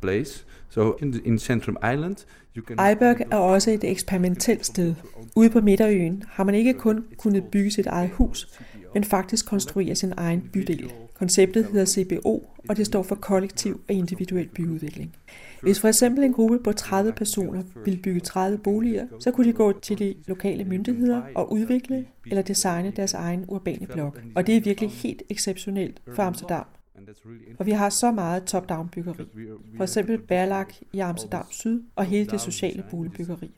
place. 0.00 0.44
So 0.70 0.96
in, 1.02 1.20
in 1.24 1.38
Centrum 1.38 1.76
Island, 1.92 2.16
you 2.56 2.64
can... 2.64 2.90
Eiberg 2.90 3.20
er 3.30 3.36
også 3.36 3.70
et 3.70 3.84
eksperimentelt 3.84 4.66
sted. 4.66 4.94
Ude 5.36 5.50
på 5.50 5.60
Midterøen 5.60 6.22
har 6.28 6.44
man 6.44 6.54
ikke 6.54 6.74
kun 6.74 7.04
kunnet 7.18 7.44
bygge 7.44 7.70
sit 7.70 7.86
eget 7.86 8.10
hus, 8.10 8.60
men 8.94 9.04
faktisk 9.04 9.46
konstruere 9.46 9.94
sin 9.94 10.12
egen 10.16 10.50
bydel. 10.52 10.92
Konceptet 11.14 11.66
hedder 11.66 11.84
CBO, 11.84 12.50
og 12.68 12.76
det 12.76 12.86
står 12.86 13.02
for 13.02 13.14
kollektiv 13.14 13.80
og 13.88 13.94
individuel 13.94 14.48
byudvikling. 14.48 15.14
Hvis 15.62 15.80
for 15.80 15.88
eksempel 15.88 16.24
en 16.24 16.32
gruppe 16.32 16.58
på 16.58 16.72
30 16.72 17.12
personer 17.12 17.62
ville 17.84 18.00
bygge 18.02 18.20
30 18.20 18.58
boliger, 18.58 19.06
så 19.20 19.30
kunne 19.30 19.46
de 19.46 19.52
gå 19.52 19.80
til 19.80 19.98
de 19.98 20.14
lokale 20.26 20.64
myndigheder 20.64 21.22
og 21.34 21.52
udvikle 21.52 22.06
eller 22.26 22.42
designe 22.42 22.92
deres 22.96 23.14
egen 23.14 23.44
urbane 23.48 23.86
blok. 23.86 24.20
Og 24.34 24.46
det 24.46 24.56
er 24.56 24.60
virkelig 24.60 24.90
helt 24.90 25.22
exceptionelt 25.30 26.00
for 26.14 26.22
Amsterdam. 26.22 26.64
For 27.56 27.64
vi 27.64 27.70
har 27.70 27.88
så 27.88 28.10
meget 28.10 28.44
top-down 28.44 28.88
byggeri. 28.88 29.24
For 29.76 29.82
eksempel 29.82 30.18
Berlak 30.18 30.74
i 30.92 30.98
Amsterdam 30.98 31.44
Syd 31.50 31.82
og 31.96 32.04
hele 32.04 32.30
det 32.30 32.40
sociale 32.40 32.84
boligbyggeri. 32.90 33.50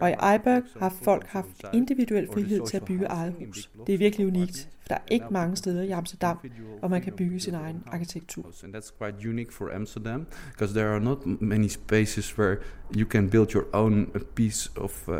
Og 0.00 0.10
i 0.10 0.12
Eiberg 0.12 0.62
har 0.76 0.94
folk 1.02 1.26
haft 1.26 1.64
individuel 1.72 2.28
frihed 2.32 2.66
til 2.66 2.76
at 2.76 2.84
bygge 2.84 3.06
eget 3.06 3.34
hus. 3.38 3.70
Det 3.86 3.94
er 3.94 3.98
virkelig 3.98 4.26
unikt, 4.26 4.68
for 4.80 4.88
der 4.88 4.94
er 4.94 5.00
ikke 5.10 5.26
mange 5.30 5.56
steder 5.56 5.82
i 5.82 5.90
Amsterdam, 5.90 6.38
hvor 6.78 6.88
man 6.88 7.02
kan 7.02 7.12
bygge 7.12 7.40
sin 7.40 7.54
egen 7.54 7.82
arkitektur. 7.86 8.52
And 8.64 8.76
that's 8.76 8.98
quite 8.98 9.28
unique 9.28 9.52
for 9.52 9.70
Amsterdam, 9.74 10.26
because 10.50 10.74
there 10.74 10.88
are 10.88 11.00
not 11.00 11.26
many 11.40 11.68
spaces 11.68 12.38
where 12.38 12.56
you 12.96 13.08
can 13.08 13.30
build 13.30 13.54
your 13.54 13.64
own 13.72 14.06
piece 14.36 14.72
of 14.76 15.08
uh, 15.08 15.14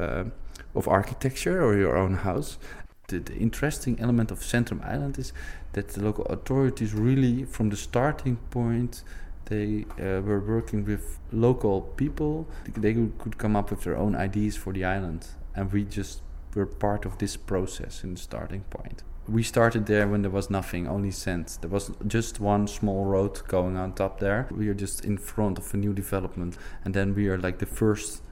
of 0.75 0.89
architecture 0.89 1.63
or 1.67 1.75
your 1.75 1.97
own 1.97 2.15
house. 2.15 2.59
The, 3.09 3.19
the 3.19 3.37
interesting 3.37 4.01
element 4.01 4.31
of 4.31 4.40
Centrum 4.40 4.85
Island 4.85 5.19
is 5.19 5.33
that 5.73 5.88
the 5.88 6.03
local 6.03 6.25
authorities 6.27 6.95
really, 6.95 7.45
from 7.45 7.71
the 7.71 7.77
starting 7.77 8.37
point, 8.51 9.03
they 9.47 9.85
uh, 10.01 10.23
were 10.23 10.40
working 10.40 10.85
with 10.85 11.19
local 11.31 11.83
people. 11.83 12.49
They 12.77 12.95
could 12.95 13.37
come 13.37 13.57
up 13.57 13.71
with 13.71 13.83
their 13.83 13.97
own 13.97 14.17
ideas 14.17 14.57
for 14.57 14.73
the 14.73 14.85
island, 14.85 15.27
and 15.55 15.71
we 15.73 15.85
just 15.85 16.23
were 16.55 16.67
part 16.67 17.05
of 17.05 17.19
this 17.19 17.37
process 17.37 18.05
in 18.05 18.14
the 18.14 18.21
starting 18.21 18.62
point. 18.71 19.03
We 19.27 19.43
started 19.43 19.87
there 19.87 20.07
when 20.07 20.23
there 20.23 20.31
was 20.31 20.51
nothing, 20.51 20.87
only 20.87 21.11
sand. 21.11 21.59
There 21.61 21.71
was 21.71 21.90
just 22.07 22.40
one 22.40 22.67
small 22.69 23.05
road 23.07 23.47
going 23.49 23.77
on 23.77 23.95
top 23.95 24.21
there. 24.21 24.47
We 24.51 24.69
are 24.69 24.75
just 24.75 25.05
in 25.05 25.17
front 25.17 25.59
of 25.59 25.73
a 25.73 25.77
new 25.77 25.95
development, 25.95 26.59
and 26.85 26.95
then 26.95 27.14
we 27.14 27.29
are 27.29 27.38
like 27.38 27.59
the 27.59 27.67
first 27.67 28.23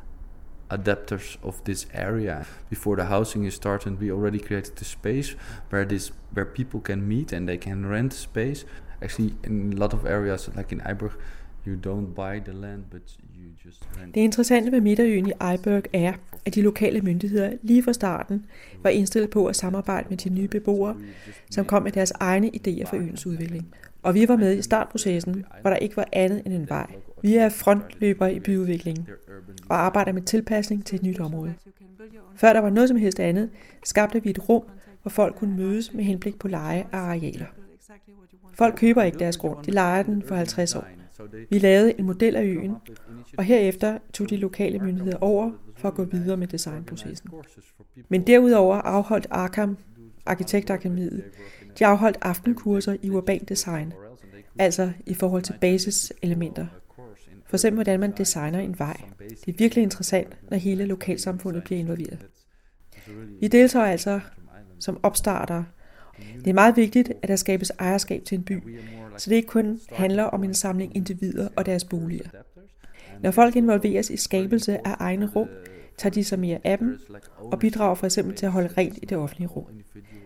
adapters 0.73 1.39
of 1.43 1.63
this 1.65 1.87
area. 1.95 2.45
Before 2.71 2.97
the 2.97 3.05
housing 3.05 3.45
is 3.47 3.55
started, 3.55 4.01
we 4.01 4.11
already 4.13 4.39
created 4.39 4.73
the 4.77 4.85
space 4.85 5.37
where 5.71 5.85
this 5.85 6.13
where 6.37 6.47
people 6.47 6.81
can 6.81 7.09
meet 7.09 7.33
and 7.33 7.47
they 7.49 7.59
can 7.59 7.87
rent 7.87 8.15
space. 8.15 8.67
Actually, 9.03 9.35
in 9.47 9.73
a 9.73 9.77
lot 9.77 9.93
of 9.95 10.05
areas, 10.05 10.51
like 10.57 10.75
in 10.75 10.81
Eiburg, 10.81 11.13
you 11.67 11.75
don't 11.87 12.15
buy 12.15 12.41
the 12.41 12.53
land, 12.53 12.85
but 12.91 13.03
you 13.37 13.49
just 13.65 13.83
rent. 14.01 14.15
Det 14.15 14.21
interessante 14.21 14.71
med 14.71 14.81
Midterøen 14.81 15.27
i 15.27 15.33
Eiburg 15.51 15.83
er, 15.93 16.13
at 16.47 16.55
de 16.55 16.63
lokale 16.63 17.01
myndigheder 17.01 17.53
lige 17.63 17.83
fra 17.83 17.93
starten 17.93 18.47
var 18.83 18.91
indstillet 18.91 19.31
på 19.31 19.47
at 19.47 19.57
samarbejde 19.57 20.07
med 20.09 20.17
de 20.17 20.29
nye 20.29 20.49
beboere, 20.49 20.97
som 21.51 21.65
kom 21.65 21.83
med 21.83 21.93
deres 21.93 22.11
egne 22.11 22.51
idéer 22.57 22.85
for 22.91 22.97
øens 22.97 23.27
udvikling. 23.27 23.75
Og 24.03 24.15
vi 24.15 24.29
var 24.29 24.37
med 24.37 24.59
i 24.59 24.63
startprocessen, 24.63 25.45
hvor 25.61 25.71
der 25.71 25.77
ikke 25.77 25.97
var 25.97 26.09
andet 26.13 26.43
end 26.47 26.55
en 26.55 26.69
vej. 26.69 26.87
Vi 27.23 27.37
er 27.37 27.49
frontløber 27.49 28.27
i 28.27 28.41
byudviklingen 28.41 29.09
og 29.69 29.77
arbejder 29.77 30.13
med 30.13 30.23
tilpasning 30.23 30.87
til 30.87 30.97
et 30.97 31.03
nyt 31.03 31.21
område. 31.21 31.55
Før 32.37 32.53
der 32.53 32.61
var 32.61 32.71
noget 32.71 32.89
som 32.89 32.99
helst 32.99 33.21
andet, 33.21 33.51
skabte 33.85 34.23
vi 34.23 34.31
et 34.31 34.49
rum, 34.49 34.63
hvor 35.03 35.09
folk 35.09 35.37
kunne 35.37 35.57
mødes 35.57 35.95
med 35.95 36.05
henblik 36.05 36.39
på 36.39 36.49
leje 36.49 36.87
af 36.93 36.99
arealer. 36.99 37.47
Folk 38.55 38.75
køber 38.77 39.03
ikke 39.03 39.19
deres 39.19 39.37
grund, 39.37 39.65
de 39.65 39.71
lejer 39.71 40.03
den 40.03 40.23
for 40.23 40.35
50 40.35 40.75
år. 40.75 40.87
Vi 41.51 41.59
lavede 41.59 41.99
en 41.99 42.05
model 42.05 42.37
af 42.37 42.43
øen, 42.45 42.77
og 43.39 43.45
herefter 43.45 43.99
tog 44.13 44.31
de 44.31 44.37
lokale 44.37 44.79
myndigheder 44.79 45.19
over 45.21 45.51
for 45.77 45.89
at 45.89 45.95
gå 45.95 46.05
videre 46.05 46.37
med 46.37 46.47
designprocessen. 46.47 47.31
Men 48.09 48.27
derudover 48.27 48.77
afholdt 48.77 49.27
Arkham, 49.31 49.77
Arkitektakademiet, 50.27 51.25
de 51.79 51.87
afholdt 51.87 52.19
aftenkurser 52.21 52.97
i 53.03 53.11
urban 53.11 53.45
design, 53.49 53.93
altså 54.59 54.93
i 55.07 55.15
forhold 55.15 55.43
til 55.43 55.55
basiselementer. 55.61 56.67
For 57.53 57.57
eksempel 57.57 57.77
hvordan 57.77 58.01
man 58.01 58.13
designer 58.19 58.59
en 58.59 58.79
vej. 58.79 59.01
Det 59.29 59.49
er 59.49 59.59
virkelig 59.59 59.83
interessant, 59.83 60.37
når 60.51 60.57
hele 60.57 60.85
lokalsamfundet 60.85 61.65
bliver 61.65 61.79
involveret. 61.79 62.27
Vi 63.41 63.49
deltager 63.49 63.87
altså 63.87 64.21
som 64.79 65.01
opstarter. 65.03 65.65
Det 66.39 66.47
er 66.47 66.55
meget 66.55 66.77
vigtigt, 66.77 67.13
at 67.23 67.29
der 67.29 67.37
skabes 67.37 67.73
ejerskab 67.79 68.25
til 68.25 68.39
en 68.39 68.45
by, 68.45 68.79
så 69.17 69.31
det 69.31 69.37
ikke 69.37 69.49
kun 69.49 69.81
handler 69.93 70.23
om 70.23 70.45
en 70.45 70.55
samling 70.55 70.97
individer 70.97 71.49
og 71.57 71.67
deres 71.67 71.85
boliger. 71.85 72.29
Når 73.21 73.31
folk 73.31 73.57
involveres 73.57 74.11
i 74.11 74.17
skabelse 74.17 74.87
af 74.87 74.97
egne 74.99 75.31
rum, 75.37 75.49
tager 75.99 76.13
de 76.13 76.25
sig 76.25 76.39
mere 76.39 76.59
af 76.65 76.79
dem 76.79 77.01
og 77.39 77.59
bidrager 77.59 77.95
for 77.95 78.07
eksempel 78.07 78.37
til 78.37 78.47
at 78.47 78.53
holde 78.53 78.69
rent 78.79 78.99
i 79.03 79.07
det 79.07 79.19
offentlige 79.19 79.49
rum. 79.49 79.67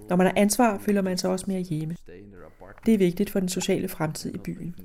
Når 0.09 0.17
man 0.17 0.27
har 0.27 0.35
ansvar, 0.37 0.79
føler 0.79 1.03
man 1.03 1.19
sig 1.19 1.31
også 1.31 1.45
mere 1.49 1.61
hjemme. 1.61 1.97
Det 2.87 2.95
er 2.95 2.99
vigtigt 2.99 3.31
for 3.31 3.41
den 3.41 3.49
sociale 3.49 3.89
fremtid 3.89 4.35
i 4.35 4.39
byen. 4.39 4.77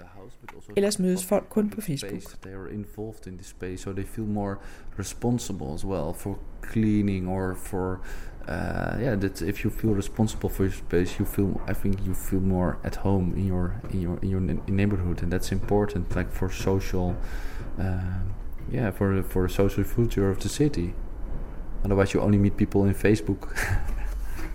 Ellers 0.75 0.99
mødes 0.99 1.25
folk 1.25 1.45
kun 1.49 1.69
på 1.69 1.81
Facebook. 1.81 2.41
They 2.41 2.53
are 2.53 2.69
involved 2.71 3.27
in 3.27 3.37
the 3.37 3.43
space, 3.43 3.81
so 3.81 3.93
they 3.93 4.05
feel 4.05 4.27
more 4.27 4.55
responsible 4.99 5.73
as 5.73 5.85
well 5.85 6.13
for 6.13 6.37
cleaning 6.61 7.27
or 7.27 7.55
for 7.55 8.01
uh, 8.47 8.97
yeah. 8.99 9.15
That 9.15 9.41
if 9.41 9.63
you 9.63 9.69
feel 9.69 9.93
responsible 9.95 10.49
for 10.49 10.63
your 10.63 10.73
space, 10.73 11.19
you 11.19 11.25
feel. 11.25 11.61
I 11.67 11.73
think 11.73 12.05
you 12.05 12.13
feel 12.13 12.39
more 12.39 12.77
at 12.83 12.95
home 12.95 13.33
in 13.37 13.45
your 13.45 13.81
in 13.93 14.01
your 14.01 14.17
in 14.21 14.29
your 14.29 14.41
neighborhood, 14.67 15.21
and 15.23 15.31
that's 15.31 15.51
important, 15.51 16.15
like 16.15 16.31
for 16.31 16.49
social. 16.49 17.15
Uh, 17.79 18.19
yeah, 18.71 18.91
for 18.91 19.23
for 19.23 19.47
social 19.47 19.83
future 19.83 20.29
of 20.29 20.39
the 20.39 20.49
city. 20.49 20.93
Otherwise, 21.83 22.13
you 22.13 22.21
only 22.21 22.37
meet 22.37 22.57
people 22.57 22.85
in 22.85 22.93
Facebook. 22.93 23.55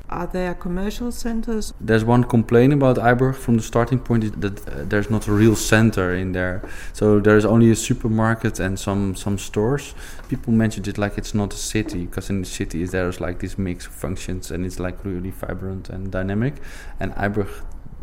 Are 0.08 0.26
there 0.28 0.54
commercial 0.54 1.10
centers? 1.10 1.74
There's 1.80 2.04
one 2.04 2.22
complaint 2.22 2.72
about 2.72 2.96
Eiburg 2.96 3.34
from 3.34 3.56
the 3.56 3.62
starting 3.62 3.98
point 3.98 4.22
is 4.22 4.30
that 4.32 4.68
uh, 4.68 4.84
there's 4.84 5.10
not 5.10 5.26
a 5.26 5.32
real 5.32 5.56
center 5.56 6.14
in 6.14 6.30
there. 6.30 6.62
So 6.92 7.18
there's 7.18 7.44
only 7.44 7.72
a 7.72 7.76
supermarket 7.76 8.60
and 8.60 8.78
some 8.78 9.16
some 9.16 9.36
stores. 9.36 9.94
People 10.28 10.52
mentioned 10.52 10.86
it 10.86 10.96
like 10.96 11.18
it's 11.18 11.34
not 11.34 11.52
a 11.52 11.56
city 11.56 12.06
because 12.06 12.30
in 12.30 12.42
the 12.42 12.46
city 12.46 12.84
there's 12.84 13.20
like 13.20 13.40
this 13.40 13.58
mix 13.58 13.86
of 13.86 13.92
functions 13.92 14.52
and 14.52 14.64
it's 14.64 14.78
like 14.78 15.04
really 15.04 15.30
vibrant 15.30 15.90
and 15.90 16.12
dynamic. 16.12 16.54
And 17.00 17.12
Eiburg 17.14 17.50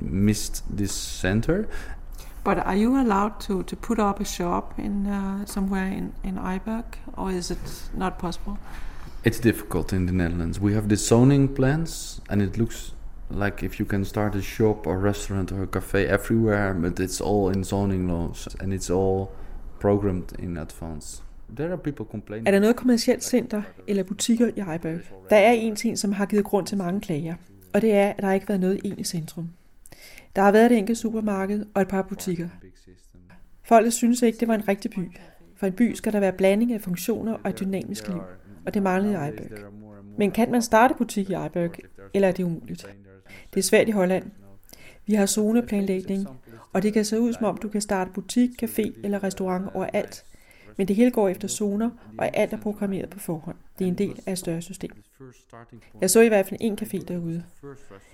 missed 0.02 0.64
this 0.70 0.92
center. 0.92 1.70
But 2.44 2.58
are 2.60 2.76
you 2.76 3.00
allowed 3.00 3.40
to, 3.42 3.64
to 3.64 3.76
put 3.78 4.00
up 4.00 4.20
a 4.20 4.26
shop 4.26 4.78
in 4.78 5.08
uh, 5.08 5.46
somewhere 5.46 5.88
in, 5.88 6.14
in 6.26 6.36
Eiburg 6.36 6.84
or 7.16 7.32
is 7.32 7.50
it 7.50 7.90
not 7.94 8.20
possible? 8.20 8.58
It's 9.26 9.40
difficult 9.40 9.94
in 9.94 10.06
the 10.06 10.12
Netherlands. 10.12 10.60
We 10.60 10.74
have 10.74 10.90
the 10.90 10.98
zoning 10.98 11.48
plans, 11.48 12.22
and 12.30 12.42
it 12.42 12.58
looks 12.58 12.94
like 13.32 13.66
if 13.66 13.80
you 13.80 13.86
can 13.86 14.06
start 14.06 14.36
a 14.36 14.42
shop 14.42 14.88
or 14.88 14.98
restaurant 14.98 15.52
or 15.52 15.64
a 15.64 15.66
cafe 15.66 16.06
everywhere, 16.06 16.74
but 16.74 17.00
it's 17.00 17.22
all 17.22 17.56
in 17.56 17.64
zoning 17.64 18.08
laws 18.08 18.48
and 18.60 18.74
it's 18.74 18.90
all 18.90 19.30
programmed 19.80 20.34
in 20.40 20.58
advance. 20.58 21.24
There 21.56 21.72
are 21.72 21.78
people 21.78 22.06
complaining. 22.06 22.48
Er 22.48 22.52
der 22.52 22.60
noget 22.60 22.76
kommercielt 22.76 23.24
center 23.24 23.62
eller 23.88 24.04
butikker 24.04 24.48
i 24.48 24.60
Eiberg? 24.60 25.00
Der 25.30 25.38
er 25.38 25.52
en 25.52 25.76
ting, 25.76 25.98
som 25.98 26.12
har 26.12 26.26
givet 26.26 26.46
grund 26.46 26.66
til 26.66 26.78
mange 26.78 27.02
klager, 27.02 27.36
og 27.74 27.82
det 27.82 27.94
er, 27.94 28.10
at 28.10 28.22
der 28.22 28.32
ikke 28.32 28.46
har 28.46 28.54
været 28.54 28.62
noget 28.62 28.80
i 28.84 29.04
centrum. 29.04 29.50
Der 30.36 30.42
har 30.42 30.52
været 30.52 30.72
et 30.72 30.78
enkelt 30.78 30.98
supermarked 30.98 31.66
og 31.74 31.82
et 31.82 31.88
par 31.88 32.02
butikker. 32.02 32.48
Folk 33.64 33.92
synes 33.92 34.22
ikke, 34.22 34.40
det 34.40 34.48
var 34.48 34.56
en 34.56 34.68
rigtig 34.68 34.92
by. 34.92 35.12
For 35.56 35.68
en 35.68 35.74
by 35.74 35.94
skal 35.94 36.14
der 36.14 36.20
være 36.20 36.34
blanding 36.34 36.74
af 36.74 36.82
funktioner 36.82 37.38
og 37.44 37.50
et 37.50 37.60
dynamisk 37.60 38.08
liv 38.08 38.22
og 38.66 38.74
det 38.74 38.84
manglede 38.84 39.14
i 39.14 39.18
Eiberg. 39.18 39.74
Men 40.18 40.32
kan 40.32 40.52
man 40.52 40.62
starte 40.62 40.94
butik 40.98 41.30
i 41.30 41.34
Eiberg, 41.34 41.72
eller 42.14 42.28
er 42.28 42.32
det 42.32 42.44
umuligt? 42.44 42.88
Det 43.54 43.60
er 43.60 43.64
svært 43.64 43.88
i 43.88 43.92
Holland. 43.92 44.32
Vi 45.06 45.14
har 45.14 45.26
zoneplanlægning, 45.26 46.28
og 46.74 46.84
det 46.84 46.94
kan 46.94 47.06
se 47.06 47.20
ud 47.20 47.34
som 47.34 47.46
om 47.46 47.58
du 47.58 47.70
kan 47.70 47.82
starte 47.82 48.12
butik, 48.12 48.64
café 48.64 49.02
eller 49.04 49.24
restaurant 49.24 49.70
overalt. 49.74 50.24
Men 50.78 50.88
det 50.88 50.96
hele 50.96 51.12
går 51.12 51.30
efter 51.30 51.48
zoner, 51.48 51.90
og 52.18 52.38
alt 52.38 52.54
er 52.54 52.58
programmeret 52.58 53.10
på 53.10 53.20
forhånd. 53.20 53.56
Det 53.80 53.86
er 53.86 53.90
en 53.90 53.98
del 53.98 54.20
af 54.26 54.32
et 54.32 54.38
større 54.38 54.62
system. 54.62 54.92
Jeg 56.02 56.10
så 56.10 56.22
i 56.22 56.28
hvert 56.28 56.46
fald 56.46 56.60
en 56.64 56.78
café 56.82 57.06
derude. 57.08 57.44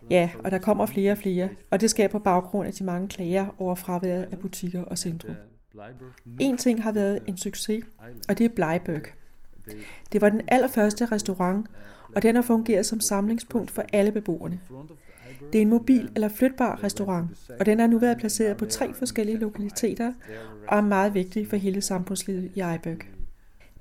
Ja, 0.09 0.29
og 0.43 0.51
der 0.51 0.57
kommer 0.57 0.85
flere 0.85 1.12
og 1.12 1.17
flere, 1.17 1.49
og 1.69 1.81
det 1.81 1.89
sker 1.89 2.07
på 2.07 2.19
baggrund 2.19 2.67
af 2.67 2.73
de 2.73 2.83
mange 2.83 3.07
klager 3.07 3.55
over 3.57 3.75
fraværet 3.75 4.27
af 4.31 4.39
butikker 4.39 4.83
og 4.83 4.97
centrum. 4.97 5.35
En 6.39 6.57
ting 6.57 6.83
har 6.83 6.91
været 6.91 7.19
en 7.27 7.38
succes, 7.38 7.85
og 8.29 8.38
det 8.38 8.45
er 8.45 8.49
Bleiburg. 8.49 9.03
Det 10.12 10.21
var 10.21 10.29
den 10.29 10.41
allerførste 10.47 11.05
restaurant, 11.05 11.67
og 12.15 12.23
den 12.23 12.36
har 12.36 12.41
fungeret 12.41 12.86
som 12.86 12.99
samlingspunkt 12.99 13.71
for 13.71 13.84
alle 13.93 14.12
beboerne. 14.12 14.60
Det 15.53 15.58
er 15.58 15.62
en 15.62 15.69
mobil 15.69 16.12
eller 16.15 16.29
flytbar 16.29 16.84
restaurant, 16.84 17.29
og 17.60 17.65
den 17.65 17.79
har 17.79 17.88
nu 17.88 17.99
været 17.99 18.17
placeret 18.17 18.58
på 18.58 18.65
tre 18.65 18.93
forskellige 18.93 19.38
lokaliteter 19.38 20.13
og 20.67 20.77
er 20.77 20.82
meget 20.82 21.13
vigtig 21.13 21.47
for 21.47 21.55
hele 21.55 21.82
samfundslivet 21.82 22.51
i 22.55 22.60
Eiberg. 22.60 22.97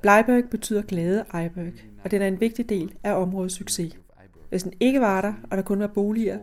Bleiberg 0.00 0.44
betyder 0.50 0.82
glade 0.82 1.24
Eiberg, 1.34 1.72
og 2.04 2.10
den 2.10 2.22
er 2.22 2.26
en 2.26 2.40
vigtig 2.40 2.68
del 2.68 2.92
af 3.04 3.12
områdets 3.12 3.54
succes. 3.54 3.96
Hvis 4.48 4.62
den 4.62 4.72
ikke 4.80 5.00
var 5.00 5.20
der, 5.20 5.32
og 5.50 5.56
der 5.56 5.62
kun 5.62 5.80
var 5.80 5.86
boliger, 5.86 6.38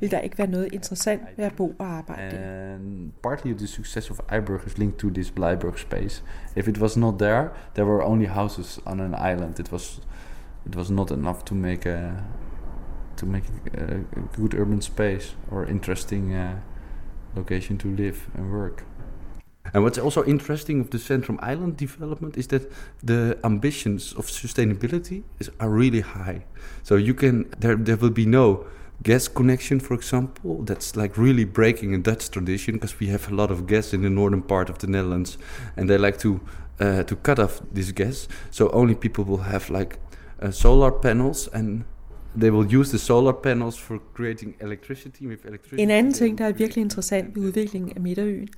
ville 0.00 0.16
der 0.16 0.20
ikke 0.20 0.38
være 0.38 0.46
noget 0.46 0.68
interessant 0.72 1.22
ved 1.36 1.44
at 1.44 1.56
bo 1.56 1.74
og 1.78 1.86
arbejde 1.86 2.36
der. 2.36 2.74
And 2.74 3.12
partly 3.22 3.52
the 3.52 3.66
success 3.66 4.10
of 4.10 4.20
Eiberg 4.32 4.66
is 4.66 4.78
linked 4.78 4.98
to 4.98 5.08
this 5.10 5.30
Bleiburg 5.30 5.78
space. 5.78 6.24
If 6.56 6.68
it 6.68 6.80
was 6.80 6.96
not 6.96 7.18
there, 7.18 7.48
there 7.74 7.86
were 7.86 8.02
only 8.04 8.26
houses 8.26 8.80
on 8.86 9.00
an 9.00 9.14
island. 9.14 9.58
It 9.58 9.72
was 9.72 10.02
it 10.66 10.76
was 10.76 10.90
not 10.90 11.10
enough 11.10 11.44
to 11.44 11.54
make 11.54 11.86
a 11.86 12.24
to 13.16 13.26
make 13.26 13.44
a, 13.74 13.94
a 13.94 14.20
good 14.36 14.54
urban 14.54 14.80
space 14.80 15.36
or 15.50 15.64
interesting 15.64 16.34
uh, 16.34 16.56
location 17.36 17.78
to 17.78 17.88
live 17.88 18.30
and 18.34 18.52
work. 18.52 18.84
And 19.72 19.82
what's 19.82 19.98
also 19.98 20.24
interesting 20.24 20.80
of 20.80 20.90
the 20.90 20.98
Centrum 20.98 21.38
Island 21.42 21.76
development 21.76 22.36
is 22.36 22.46
that 22.48 22.70
the 23.02 23.38
ambitions 23.44 24.12
of 24.14 24.26
sustainability 24.26 25.22
is, 25.38 25.50
are 25.60 25.70
really 25.70 26.00
high. 26.00 26.44
So 26.82 26.96
you 26.96 27.14
can 27.14 27.50
there 27.58 27.76
there 27.76 27.96
will 27.96 28.10
be 28.10 28.26
no 28.26 28.66
gas 29.02 29.28
connection, 29.28 29.80
for 29.80 29.94
example. 29.94 30.62
That's 30.62 30.96
like 30.96 31.16
really 31.16 31.44
breaking 31.44 31.94
a 31.94 31.98
Dutch 31.98 32.30
tradition 32.30 32.74
because 32.74 32.98
we 32.98 33.08
have 33.08 33.30
a 33.30 33.34
lot 33.34 33.50
of 33.50 33.66
gas 33.66 33.92
in 33.92 34.02
the 34.02 34.10
northern 34.10 34.42
part 34.42 34.70
of 34.70 34.78
the 34.78 34.86
Netherlands, 34.86 35.38
and 35.76 35.88
they 35.88 35.98
like 35.98 36.18
to 36.18 36.40
uh, 36.80 37.02
to 37.04 37.16
cut 37.16 37.38
off 37.38 37.60
this 37.72 37.92
gas. 37.92 38.28
So 38.50 38.70
only 38.70 38.94
people 38.94 39.24
will 39.24 39.44
have 39.44 39.70
like 39.70 39.98
uh, 40.40 40.50
solar 40.50 40.92
panels 40.92 41.48
and 41.52 41.84
They 42.36 42.50
will 42.50 42.76
use 42.76 42.90
the 42.90 42.98
solar 42.98 43.32
panels 43.32 43.80
for 43.80 44.02
creating 44.14 44.54
electricity 44.60 45.22
with 45.22 45.46
electricity. 45.46 45.82
En 45.82 45.90
anden 45.90 46.12
ting, 46.12 46.38
der 46.38 46.44
er 46.44 46.52
virkelig 46.52 46.82
interessant 46.82 47.36
ved 47.36 47.42
udviklingen 47.42 47.92
af 47.96 48.00
Midterøen, 48.00 48.48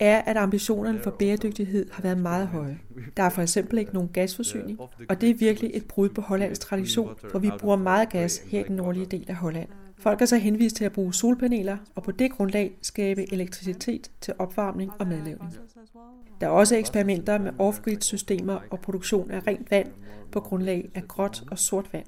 er, 0.00 0.20
at 0.20 0.36
ambitionerne 0.36 1.00
for 1.00 1.10
bæredygtighed 1.10 1.86
har 1.92 2.02
været 2.02 2.18
meget 2.18 2.48
høje. 2.48 2.78
Der 3.16 3.22
er 3.22 3.28
for 3.28 3.42
eksempel 3.42 3.78
ikke 3.78 3.94
nogen 3.94 4.08
gasforsyning, 4.08 4.78
og 5.08 5.20
det 5.20 5.30
er 5.30 5.34
virkelig 5.34 5.70
et 5.74 5.84
brud 5.84 6.08
på 6.08 6.20
Hollands 6.20 6.58
tradition, 6.58 7.14
for 7.30 7.38
vi 7.38 7.50
bruger 7.60 7.76
meget 7.76 8.08
gas 8.08 8.38
her 8.38 8.60
i 8.60 8.62
den 8.68 8.76
nordlige 8.76 9.06
del 9.06 9.24
af 9.28 9.34
Holland. 9.34 9.68
Folk 9.98 10.22
er 10.22 10.26
så 10.26 10.36
henvist 10.36 10.76
til 10.76 10.84
at 10.84 10.92
bruge 10.92 11.14
solpaneler, 11.14 11.76
og 11.94 12.02
på 12.02 12.10
det 12.10 12.32
grundlag 12.32 12.78
skabe 12.82 13.32
elektricitet 13.32 14.10
til 14.20 14.34
opvarmning 14.38 14.90
og 14.98 15.06
madlavning. 15.06 15.52
Der 16.40 16.46
er 16.46 16.50
også 16.50 16.76
eksperimenter 16.76 17.38
med 17.38 17.52
off-grid 17.58 18.00
systemer 18.00 18.58
og 18.70 18.80
produktion 18.80 19.30
af 19.30 19.46
rent 19.46 19.70
vand 19.70 19.88
på 20.32 20.40
grundlag 20.40 20.90
af 20.94 21.08
gråt 21.08 21.44
og 21.50 21.58
sort 21.58 21.92
vand. 21.92 22.06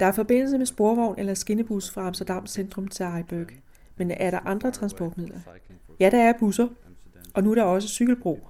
Der 0.00 0.06
er 0.06 0.12
forbindelse 0.12 0.58
med 0.58 0.66
sporvogn 0.66 1.18
eller 1.18 1.34
skinnebus 1.34 1.90
fra 1.90 2.06
Amsterdam 2.06 2.46
centrum 2.46 2.88
til 2.88 3.06
Eiburg. 3.16 3.46
Men 3.96 4.10
er 4.10 4.30
der 4.30 4.38
andre 4.38 4.70
transportmidler? 4.70 5.38
Ja, 6.00 6.10
der 6.10 6.22
er 6.22 6.32
busser, 6.38 6.68
og 7.34 7.44
nu 7.44 7.50
er 7.50 7.54
der 7.54 7.62
også 7.62 7.88
cykelbro. 7.88 8.40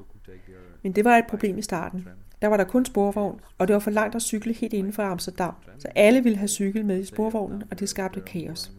Men 0.82 0.92
det 0.92 1.04
var 1.04 1.16
et 1.16 1.26
problem 1.28 1.58
i 1.58 1.62
starten. 1.62 2.08
Der 2.42 2.48
var 2.48 2.56
der 2.56 2.64
kun 2.64 2.84
sporvogn, 2.84 3.40
og 3.58 3.68
det 3.68 3.74
var 3.74 3.80
for 3.80 3.90
langt 3.90 4.14
at 4.14 4.22
cykle 4.22 4.52
helt 4.52 4.72
inden 4.72 4.92
for 4.92 5.02
Amsterdam. 5.02 5.54
Så 5.78 5.88
alle 5.94 6.22
ville 6.22 6.38
have 6.38 6.48
cykel 6.48 6.84
med 6.84 7.00
i 7.00 7.04
sporvognen, 7.04 7.62
og 7.70 7.80
det 7.80 7.88
skabte 7.88 8.20
kaos. 8.20 8.72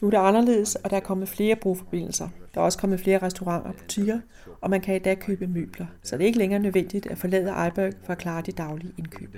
Nu 0.00 0.06
er 0.06 0.10
det 0.10 0.18
anderledes, 0.18 0.74
og 0.74 0.90
der 0.90 0.96
er 0.96 1.00
kommet 1.00 1.28
flere 1.28 1.56
broforbindelser. 1.56 2.28
Der 2.54 2.60
er 2.60 2.64
også 2.64 2.78
kommet 2.78 3.00
flere 3.00 3.18
restauranter 3.18 3.68
og 3.70 3.76
butikker, 3.76 4.20
og 4.60 4.70
man 4.70 4.80
kan 4.80 4.96
i 4.96 4.98
dag 4.98 5.18
købe 5.18 5.46
møbler. 5.46 5.86
Så 6.02 6.16
det 6.16 6.22
er 6.22 6.26
ikke 6.26 6.38
længere 6.38 6.60
nødvendigt 6.60 7.06
at 7.06 7.18
forlade 7.18 7.64
Eiburg 7.64 7.92
for 8.04 8.12
at 8.12 8.18
klare 8.18 8.42
de 8.42 8.52
daglige 8.52 8.92
indkøb. 8.98 9.36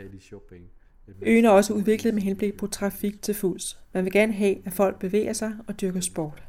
Øen 1.23 1.45
er 1.45 1.51
også 1.51 1.73
udviklet 1.73 2.15
med 2.15 2.23
henblik 2.23 2.57
på 2.57 2.67
trafik 2.67 3.23
til 3.23 3.35
fods. 3.35 3.79
Man 3.93 4.05
vil 4.05 4.13
gerne 4.13 4.33
have, 4.33 4.57
at 4.65 4.73
folk 4.73 4.99
bevæger 4.99 5.33
sig 5.33 5.53
og 5.67 5.81
dyrker 5.81 6.01
sport. 6.01 6.43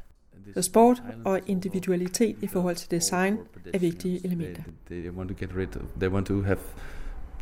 Så 0.54 0.62
sport 0.62 1.02
og 1.24 1.40
individualitet 1.46 2.36
i 2.42 2.46
forhold 2.46 2.76
til 2.76 2.90
design 2.90 3.38
er 3.74 3.78
vigtige 3.78 4.26
elementer. 4.26 4.62
They 4.86 5.10
want 5.10 5.28
to 5.28 5.36
get 5.38 5.56
rid 5.56 5.76
of, 5.76 5.82
they 6.00 6.10
want 6.10 6.26
to 6.26 6.42
have 6.42 6.58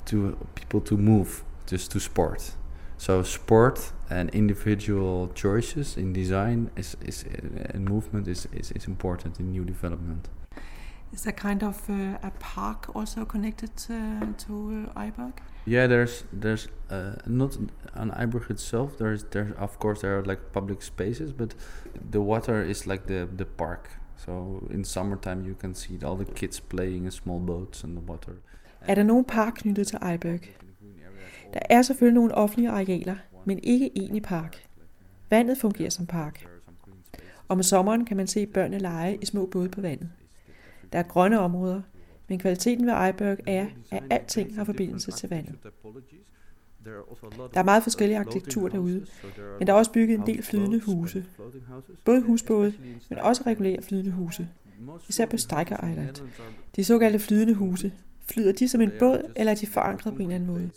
to 0.07 0.31
people 0.54 0.81
to 0.81 0.96
move 0.96 1.26
just 1.72 1.90
to 1.90 1.98
sport. 1.98 2.59
So 2.96 3.22
sport 3.22 3.94
and 4.11 4.31
individual 4.33 5.28
choices 5.35 5.96
in 5.96 6.12
design 6.12 6.68
is, 6.76 6.98
is 7.07 7.26
and 7.74 7.88
movement 7.88 8.28
is, 8.28 8.48
is, 8.52 8.70
is 8.70 8.87
important 8.87 9.38
in 9.38 9.52
new 9.52 9.64
development. 9.64 10.31
Is 11.12 11.23
there 11.23 11.33
kind 11.33 11.62
of 11.62 11.88
uh, 11.90 12.18
a 12.23 12.31
park 12.38 12.94
also 12.94 13.25
connected 13.25 13.71
uh, 13.90 14.27
to 14.47 14.87
uh, 14.94 15.01
Eiberg? 15.01 15.33
Yeah, 15.66 15.87
there's 15.87 16.25
there's 16.40 16.68
uh, 16.90 17.12
not 17.27 17.59
on 17.94 18.11
Eiberg 18.11 18.51
itself. 18.51 18.99
There's 18.99 19.25
there 19.31 19.55
of 19.59 19.79
course 19.79 20.01
there 20.01 20.18
are 20.18 20.25
like 20.25 20.40
public 20.53 20.83
spaces, 20.83 21.33
but 21.33 21.55
the 22.12 22.21
water 22.21 22.62
is 22.62 22.87
like 22.87 23.07
the 23.07 23.29
the 23.37 23.44
park. 23.44 23.90
So 24.16 24.62
in 24.71 24.85
summertime 24.85 25.47
you 25.47 25.55
can 25.55 25.75
see 25.75 25.99
all 26.05 26.16
the 26.16 26.33
kids 26.35 26.61
playing 26.61 27.05
in 27.05 27.11
small 27.11 27.40
boats 27.40 27.85
in 27.85 27.94
the 27.94 28.01
water. 28.01 28.33
Er 28.88 28.94
der 28.94 29.03
nogen 29.03 29.25
park 29.25 29.53
knyttet 29.57 29.87
til 29.87 29.99
Eiberg? 30.03 30.40
Der 31.55 31.61
er 31.71 31.83
selvfølgelig 31.83 32.14
nogle 32.14 32.35
offentlige 32.35 32.71
arealer, 32.71 33.16
men 33.44 33.59
ikke 33.62 33.99
en 33.99 34.16
i 34.16 34.21
park. 34.21 34.68
Vandet 35.31 35.59
fungerer 35.59 35.90
som 35.90 36.07
park. 36.07 36.47
Om 37.49 37.62
sommeren 37.62 38.05
kan 38.05 38.16
man 38.16 38.27
se 38.27 38.47
børnene 38.47 38.79
lege 38.79 39.18
i 39.23 39.27
små 39.27 39.47
både 39.47 39.68
på 39.68 39.81
vandet. 39.81 40.09
Der 40.92 40.98
er 40.98 41.03
grønne 41.03 41.40
områder, 41.40 41.83
men 42.29 42.38
kvaliteten 42.38 42.87
ved 42.87 43.07
Eiberg 43.07 43.38
er, 43.46 43.66
at 43.90 44.03
alting 44.11 44.57
har 44.57 44.64
forbindelse 44.64 45.11
til 45.11 45.29
vandet. 45.29 45.55
Der 47.55 47.61
er 47.61 47.64
meget 47.64 47.83
forskellig 47.83 48.16
arkitektur 48.16 48.68
derude, 48.68 49.07
men 49.59 49.66
der 49.66 49.72
er 49.72 49.77
også 49.77 49.92
bygget 49.92 50.18
en 50.18 50.27
del 50.27 50.42
flydende 50.42 50.81
huse. 50.81 51.24
Både 52.05 52.20
husbåde, 52.20 52.74
men 53.09 53.18
også 53.18 53.42
regulære 53.46 53.83
flydende 53.83 54.11
huse. 54.11 54.48
Især 55.09 55.27
på 55.27 55.37
Steiger 55.37 55.88
Island. 55.90 56.16
De 56.77 56.85
såkaldte 56.85 57.18
flydende 57.18 57.55
huse. 57.55 57.92
Flyder 58.20 58.53
de 58.53 58.68
som 58.68 58.81
en 58.81 58.90
båd, 58.98 59.33
eller 59.37 59.53
er 59.53 59.57
de 59.57 59.66
forankret 59.66 60.14
på 60.14 60.18
en 60.18 60.22
eller 60.22 60.35
anden 60.35 60.51
måde? 60.51 60.70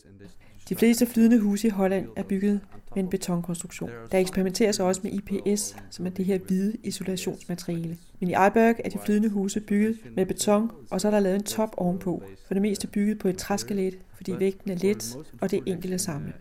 De 0.69 0.75
fleste 0.75 1.05
flydende 1.05 1.39
huse 1.39 1.67
i 1.67 1.69
Holland 1.69 2.07
er 2.15 2.23
bygget 2.23 2.59
med 2.95 3.03
en 3.03 3.09
betonkonstruktion. 3.09 3.89
Der 4.11 4.17
eksperimenteres 4.17 4.79
også 4.79 5.01
med 5.03 5.11
IPS, 5.11 5.75
som 5.89 6.05
er 6.05 6.09
det 6.09 6.25
her 6.25 6.37
hvide 6.37 6.77
isolationsmateriale. 6.83 7.97
Men 8.19 8.29
i 8.29 8.33
Eiberg 8.33 8.75
er 8.85 8.89
de 8.89 8.97
flydende 9.05 9.29
huse 9.29 9.59
bygget 9.59 9.97
med 10.15 10.25
beton, 10.25 10.71
og 10.89 11.01
så 11.01 11.07
er 11.07 11.11
der 11.11 11.19
lavet 11.19 11.35
en 11.35 11.43
top 11.43 11.73
ovenpå. 11.77 12.23
For 12.47 12.53
det 12.53 12.61
meste 12.61 12.87
bygget 12.87 13.19
på 13.19 13.27
et 13.27 13.37
træskelet, 13.37 13.97
fordi 14.15 14.33
vægten 14.39 14.71
er 14.71 14.75
let, 14.75 15.17
og 15.41 15.51
det 15.51 15.57
er 15.57 15.63
enkelt 15.65 15.93
at 15.93 16.01
samle. 16.01 16.33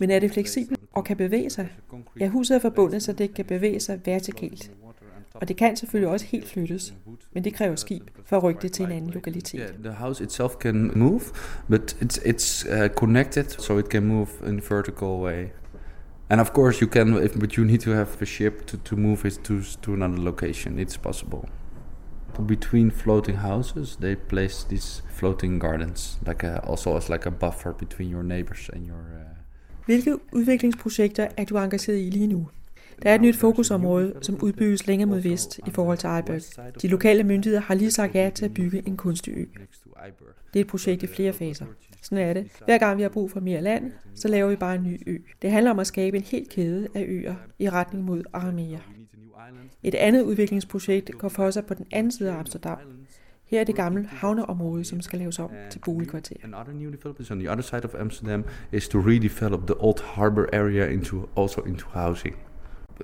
Men 0.00 0.10
er 0.10 0.18
det 0.18 0.32
fleksibelt 0.32 0.80
og 0.92 1.04
kan 1.04 1.16
bevæge 1.16 1.50
sig? 1.50 1.68
Ja, 2.20 2.28
huset 2.28 2.54
er 2.54 2.58
forbundet, 2.58 3.02
så 3.02 3.12
det 3.12 3.34
kan 3.34 3.44
bevæge 3.44 3.80
sig 3.80 4.00
vertikalt. 4.04 4.70
Og 5.34 5.48
det 5.48 5.56
kan 5.56 5.76
selvfølgelig 5.76 6.08
også 6.08 6.26
helt 6.26 6.48
flyttes, 6.48 6.94
men 7.32 7.44
det 7.44 7.54
kræver 7.54 7.76
skib 7.76 8.02
for 8.24 8.36
at 8.36 8.42
rykke 8.42 8.62
det 8.62 8.72
til 8.72 8.84
en 8.84 8.92
anden 8.92 9.10
lokalitet. 9.10 9.60
Yeah, 9.60 9.84
the 9.84 9.92
house 9.92 10.24
itself 10.24 10.52
can 10.60 10.98
move, 10.98 11.20
but 11.68 11.96
it's 12.02 12.18
it's 12.26 12.82
uh, 12.82 12.88
connected, 12.88 13.44
so 13.44 13.78
it 13.78 13.86
can 13.86 14.06
move 14.06 14.28
in 14.46 14.62
vertical 14.70 15.08
way. 15.08 15.44
And 16.30 16.40
of 16.40 16.52
course, 16.52 16.80
you 16.80 16.90
can, 16.90 17.16
if, 17.22 17.38
but 17.38 17.56
you 17.56 17.64
need 17.64 17.80
to 17.80 17.90
have 17.90 18.22
a 18.22 18.24
ship 18.24 18.66
to, 18.66 18.76
to 18.76 18.96
move 18.96 19.28
it 19.28 19.40
to 19.44 19.54
to 19.82 19.94
another 19.94 20.22
location. 20.22 20.78
It's 20.78 20.96
possible. 20.96 21.48
Between 22.46 22.90
floating 22.90 23.38
houses, 23.38 23.96
they 23.96 24.14
place 24.14 24.64
these 24.68 25.02
floating 25.10 25.60
gardens, 25.60 26.18
like 26.26 26.46
a, 26.46 26.60
also 26.70 26.96
as 26.96 27.08
like 27.08 27.26
a 27.26 27.30
buffer 27.30 27.72
between 27.72 28.10
your 28.10 28.22
neighbors 28.22 28.70
and 28.72 28.86
your. 28.86 28.98
Uh, 28.98 29.36
Hvilke 29.86 30.18
udviklingsprojekter 30.32 31.28
er 31.36 31.44
du 31.44 31.58
engageret 31.58 31.98
i 31.98 32.10
lige 32.10 32.26
nu? 32.26 32.48
Der 33.02 33.10
er 33.10 33.14
et 33.14 33.20
nyt 33.20 33.36
fokusområde, 33.36 34.14
som 34.22 34.38
udbygges 34.42 34.86
længere 34.86 35.08
mod 35.08 35.20
vest 35.20 35.58
i 35.66 35.70
forhold 35.70 35.98
til 35.98 36.06
Eiberg. 36.06 36.82
De 36.82 36.88
lokale 36.88 37.24
myndigheder 37.24 37.62
har 37.62 37.74
lige 37.74 37.90
sagt 37.90 38.14
ja 38.14 38.30
til 38.34 38.44
at 38.44 38.54
bygge 38.54 38.82
en 38.86 38.96
kunstig 38.96 39.34
ø. 39.36 39.44
Det 40.54 40.60
er 40.60 40.64
et 40.64 40.66
projekt 40.66 41.02
i 41.02 41.06
flere 41.06 41.32
faser. 41.32 41.66
Sådan 42.02 42.28
er 42.28 42.32
det. 42.32 42.50
Hver 42.64 42.78
gang 42.78 42.96
vi 42.96 43.02
har 43.02 43.08
brug 43.08 43.30
for 43.30 43.40
mere 43.40 43.60
land, 43.60 43.92
så 44.14 44.28
laver 44.28 44.50
vi 44.50 44.56
bare 44.56 44.74
en 44.74 44.82
ny 44.82 45.02
ø. 45.06 45.18
Det 45.42 45.50
handler 45.50 45.70
om 45.70 45.78
at 45.78 45.86
skabe 45.86 46.16
en 46.16 46.22
helt 46.22 46.48
kæde 46.48 46.88
af 46.94 47.04
øer 47.08 47.34
i 47.58 47.70
retning 47.70 48.04
mod 48.04 48.22
Aramea. 48.32 48.78
Et 49.82 49.94
andet 49.94 50.22
udviklingsprojekt 50.22 51.10
går 51.18 51.28
for 51.28 51.50
sig 51.50 51.66
på 51.66 51.74
den 51.74 51.86
anden 51.92 52.12
side 52.12 52.30
af 52.30 52.38
Amsterdam. 52.38 52.78
Her 53.44 53.60
er 53.60 53.64
det 53.64 53.74
gamle 53.74 54.06
havneområde, 54.06 54.84
som 54.84 55.00
skal 55.00 55.18
laves 55.18 55.38
om 55.38 55.50
til 55.70 55.78
boligkvarter. 55.84 56.36
Another 56.44 56.72
new 56.72 56.90
development 56.90 57.30
on 57.30 57.38
the 57.38 57.50
other 57.50 57.62
side 57.62 57.84
of 57.84 57.94
Amsterdam 57.94 58.44
is 58.72 58.88
to 58.88 58.98
redevelop 58.98 59.66
the 59.66 59.74
old 59.80 60.02
harbor 60.04 60.46
area 60.52 60.86
into 60.86 61.28
also 61.36 61.60
into 61.60 61.86
housing. 61.88 62.36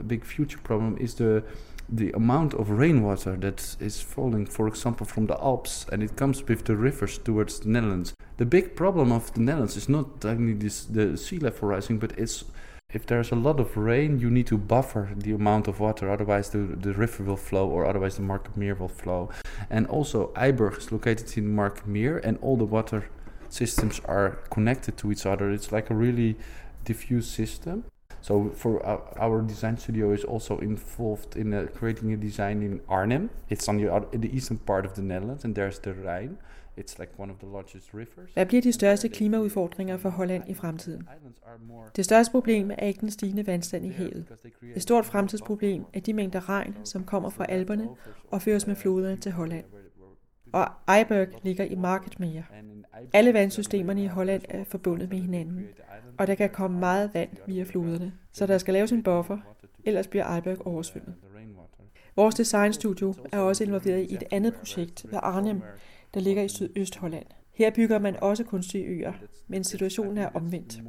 big 0.09 0.25
future 0.25 0.61
problem 0.65 0.97
is 1.01 1.15
the 1.15 1.43
the 1.89 2.11
amount 2.13 2.55
of 2.55 2.71
rainwater 2.71 3.37
that 3.37 3.77
is 3.81 4.01
falling, 4.01 4.47
for 4.47 4.67
example, 4.69 5.07
from 5.07 5.27
the 5.27 5.41
Alps, 5.41 5.87
and 5.93 6.03
it 6.03 6.17
comes 6.17 6.43
with 6.43 6.65
the 6.65 6.77
rivers 6.77 7.19
towards 7.19 7.61
the 7.61 7.69
Netherlands. 7.69 8.15
The 8.37 8.47
big 8.47 8.77
problem 8.77 9.13
of 9.13 9.33
the 9.35 9.41
Netherlands 9.41 9.77
is 9.77 9.89
not 9.89 10.25
only 10.25 10.55
this 10.55 10.85
the 10.85 11.17
sea 11.17 11.39
level 11.39 11.69
rising, 11.69 11.99
but 11.99 12.19
it's 12.19 12.45
if 12.93 13.05
there's 13.05 13.33
a 13.33 13.37
lot 13.37 13.59
of 13.59 13.77
rain, 13.77 14.21
you 14.21 14.31
need 14.31 14.47
to 14.47 14.57
buffer 14.57 15.11
the 15.17 15.33
amount 15.33 15.67
of 15.67 15.81
water, 15.81 16.09
otherwise 16.09 16.51
the, 16.51 16.59
the 16.59 16.93
river 16.93 17.25
will 17.25 17.37
flow, 17.37 17.69
or 17.69 17.85
otherwise 17.85 18.17
the 18.17 18.23
Markermeer 18.23 18.79
will 18.79 18.89
flow. 18.89 19.29
And 19.69 19.87
also, 19.89 20.33
Eiburg 20.35 20.79
is 20.79 20.93
located 20.93 21.37
in 21.37 21.55
Markermeer, 21.55 22.21
and 22.23 22.39
all 22.41 22.57
the 22.57 22.65
water 22.65 23.09
systems 23.49 24.01
are 24.05 24.39
connected 24.51 24.97
to 24.99 25.11
each 25.11 25.27
other. 25.27 25.51
It's 25.51 25.73
like 25.73 25.91
a 25.91 25.95
really 25.95 26.37
diffuse 26.85 27.29
system. 27.29 27.85
So 28.21 28.51
for 28.55 28.87
our, 28.87 29.01
our 29.21 29.43
design 29.43 29.77
studio 29.77 30.13
is 30.13 30.25
also 30.25 30.59
involved 30.59 31.37
in 31.37 31.53
uh, 31.53 31.67
creating 31.75 32.13
a 32.13 32.17
design 32.17 32.63
in 32.63 32.81
Arnhem. 32.89 33.31
It's 33.51 33.69
on 33.69 33.79
the, 33.79 34.03
in 34.13 34.21
the 34.21 34.31
eastern 34.37 34.59
part 34.59 34.87
of 34.87 34.93
the 34.93 35.03
Netherlands, 35.03 35.45
and 35.45 35.59
there's 35.59 35.79
the 35.79 35.93
Rhine. 35.93 36.37
It's 36.79 36.99
like 36.99 37.13
one 37.19 37.31
of 37.31 37.39
the 37.39 37.47
largest 37.47 37.95
rivers. 37.95 38.31
Hvad 38.35 38.47
bliver 38.47 38.63
de 38.63 38.73
største 38.73 39.09
klimaudfordringer 39.09 39.97
for 39.97 40.09
Holland 40.09 40.43
i 40.49 40.55
fremtiden? 40.55 41.09
Det 41.97 42.05
største 42.05 42.31
problem 42.31 42.71
er 42.71 42.87
ikke 42.87 43.01
den 43.01 43.11
stigende 43.11 43.47
vandstand 43.47 43.87
i 43.87 43.89
havet. 43.89 44.27
Et 44.77 44.83
stort 44.83 45.05
fremtidsproblem 45.05 45.85
er 45.93 46.01
de 46.01 46.13
mængder 46.13 46.49
regn, 46.49 46.77
som 46.85 47.05
kommer 47.05 47.31
fra 47.31 47.47
alberne 47.49 47.89
og 48.31 48.43
føres 48.43 48.67
med 48.67 48.77
floderne 48.77 49.17
til 49.17 49.33
Holland. 49.33 49.65
Og 50.53 50.67
Eiberg 50.97 51.29
ligger 51.43 51.65
i 51.65 51.75
Marketmeer. 51.75 52.43
Alle 53.13 53.35
vandsystemerne 53.35 54.03
i 54.03 54.07
Holland 54.07 54.43
er 54.49 54.65
forbundet 54.65 55.11
med 55.11 55.19
hinanden, 55.19 55.67
og 56.19 56.27
der 56.27 56.35
kan 56.35 56.51
komme 56.51 56.79
meget 56.79 57.11
vand 57.15 57.31
via 57.47 57.65
floderne, 57.65 58.13
så 58.33 58.47
der 58.47 58.59
skal 58.59 58.75
laves 58.75 58.93
en 58.93 59.03
buffer, 59.03 59.39
ellers 59.85 60.07
bliver 60.07 60.35
Eiberg 60.37 60.67
oversvømmet. 60.67 61.15
Vores 62.17 62.35
designstudio 62.35 63.15
er 63.33 63.39
også 63.39 63.65
involveret 63.65 64.11
i 64.11 64.15
et 64.15 64.25
andet 64.31 64.55
projekt 64.55 65.07
ved 65.11 65.19
Arnhem, 65.23 65.63
der 66.15 66.21
ligger 66.21 66.43
i 66.43 66.49
sydøst 66.49 66.97
Holland. 66.97 67.27
Her 67.55 67.71
bygger 67.71 67.99
man 67.99 68.17
også 68.23 68.45
kunstige 68.45 68.85
øer, 68.85 69.13
men 69.49 69.65
situationen 69.65 70.19
er 70.19 70.29
omvendt. 70.35 70.81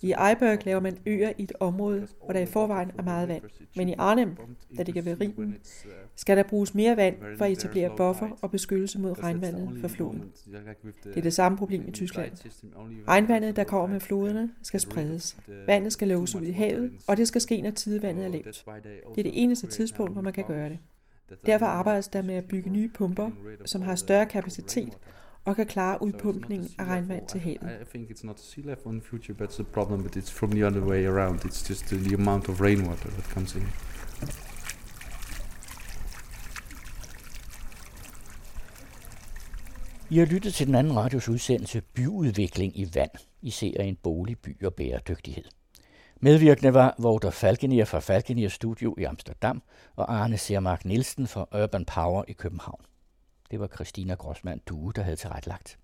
I 0.00 0.14
Eiberg 0.30 0.66
laver 0.66 0.80
man 0.80 0.98
øer 1.06 1.32
i 1.38 1.42
et 1.42 1.52
område, 1.60 2.08
hvor 2.24 2.32
der 2.32 2.40
i 2.40 2.46
forvejen 2.46 2.90
er 2.98 3.02
meget 3.02 3.28
vand. 3.28 3.42
Men 3.76 3.88
i 3.88 3.94
Arnhem, 3.98 4.36
der 4.76 4.84
ligger 4.84 5.02
ved 5.02 5.20
Rhinen, 5.20 5.56
skal 6.16 6.36
der 6.36 6.42
bruges 6.42 6.74
mere 6.74 6.96
vand 6.96 7.16
for 7.38 7.44
at 7.44 7.52
etablere 7.52 7.96
buffer 7.96 8.38
og 8.42 8.50
beskyttelse 8.50 9.00
mod 9.00 9.22
regnvandet 9.22 9.80
fra 9.80 9.88
floden. 9.88 10.32
Det 11.04 11.16
er 11.16 11.22
det 11.22 11.34
samme 11.34 11.58
problem 11.58 11.88
i 11.88 11.90
Tyskland. 11.90 12.32
Regnvandet, 13.08 13.56
der 13.56 13.64
kommer 13.64 13.86
med 13.86 14.00
floderne, 14.00 14.50
skal 14.62 14.80
spredes. 14.80 15.36
Vandet 15.66 15.92
skal 15.92 16.08
løbes 16.08 16.34
ud 16.34 16.42
i 16.42 16.52
havet, 16.52 16.92
og 17.08 17.16
det 17.16 17.28
skal 17.28 17.40
ske, 17.40 17.60
når 17.60 17.70
tidevandet 17.70 18.24
er 18.24 18.28
lavt. 18.28 18.64
Det 19.14 19.18
er 19.18 19.22
det 19.22 19.42
eneste 19.42 19.66
tidspunkt, 19.66 20.12
hvor 20.12 20.22
man 20.22 20.32
kan 20.32 20.44
gøre 20.44 20.68
det. 20.68 20.78
Derfor 21.46 21.66
arbejdes 21.66 22.08
der 22.08 22.22
med 22.22 22.34
at 22.34 22.44
bygge 22.44 22.70
nye 22.70 22.88
pumper, 22.88 23.30
som 23.64 23.82
har 23.82 23.94
større 23.94 24.26
kapacitet 24.26 24.98
og 25.44 25.56
kan 25.56 25.66
klare 25.66 26.02
udpumpningen 26.02 26.70
af 26.78 26.84
regnvand 26.84 27.26
til 27.26 27.40
havet. 27.40 27.78
I 27.82 27.84
think 27.84 28.10
it's 28.10 28.26
not 28.26 28.40
sea 28.40 28.64
level 28.64 28.86
in 28.86 29.00
the 29.00 29.08
future, 29.08 29.34
but 29.34 29.50
it's 29.50 29.60
a 29.60 29.64
problem, 29.72 30.02
but 30.02 30.16
it's 30.16 30.32
from 30.32 30.50
the 30.50 30.66
other 30.66 30.80
way 30.80 31.06
around. 31.06 31.40
It's 31.40 31.68
just 31.68 31.84
the, 31.86 31.96
the 31.96 32.14
amount 32.14 32.48
of 32.48 32.60
rainwater 32.60 33.10
that 33.10 33.24
comes 33.24 33.54
in. 33.54 33.62
I 40.10 40.18
har 40.18 40.26
lyttet 40.26 40.54
til 40.54 40.66
den 40.66 40.74
anden 40.74 40.96
radios 40.96 41.28
udsendelse 41.28 41.80
Byudvikling 41.80 42.78
i 42.78 42.90
vand 42.94 43.10
i 43.42 43.50
serien 43.50 43.96
Bolig, 44.02 44.38
By 44.38 44.64
og 44.64 44.74
Bæredygtighed. 44.74 45.44
Medvirkende 46.20 46.74
var 46.74 46.94
Vogter 46.98 47.30
Falkenier 47.30 47.84
fra 47.84 47.98
Falkenier 47.98 48.48
Studio 48.48 48.94
i 48.98 49.04
Amsterdam 49.04 49.62
og 49.96 50.14
Arne 50.14 50.38
Sermark 50.38 50.84
Nielsen 50.84 51.26
fra 51.26 51.62
Urban 51.62 51.84
Power 51.84 52.24
i 52.28 52.32
København. 52.32 52.84
Det 53.52 53.60
var 53.60 53.66
Christina 53.66 54.14
Grossmann 54.14 54.60
Due, 54.68 54.92
der 54.92 55.02
havde 55.02 55.16
tilrettelagt. 55.16 55.78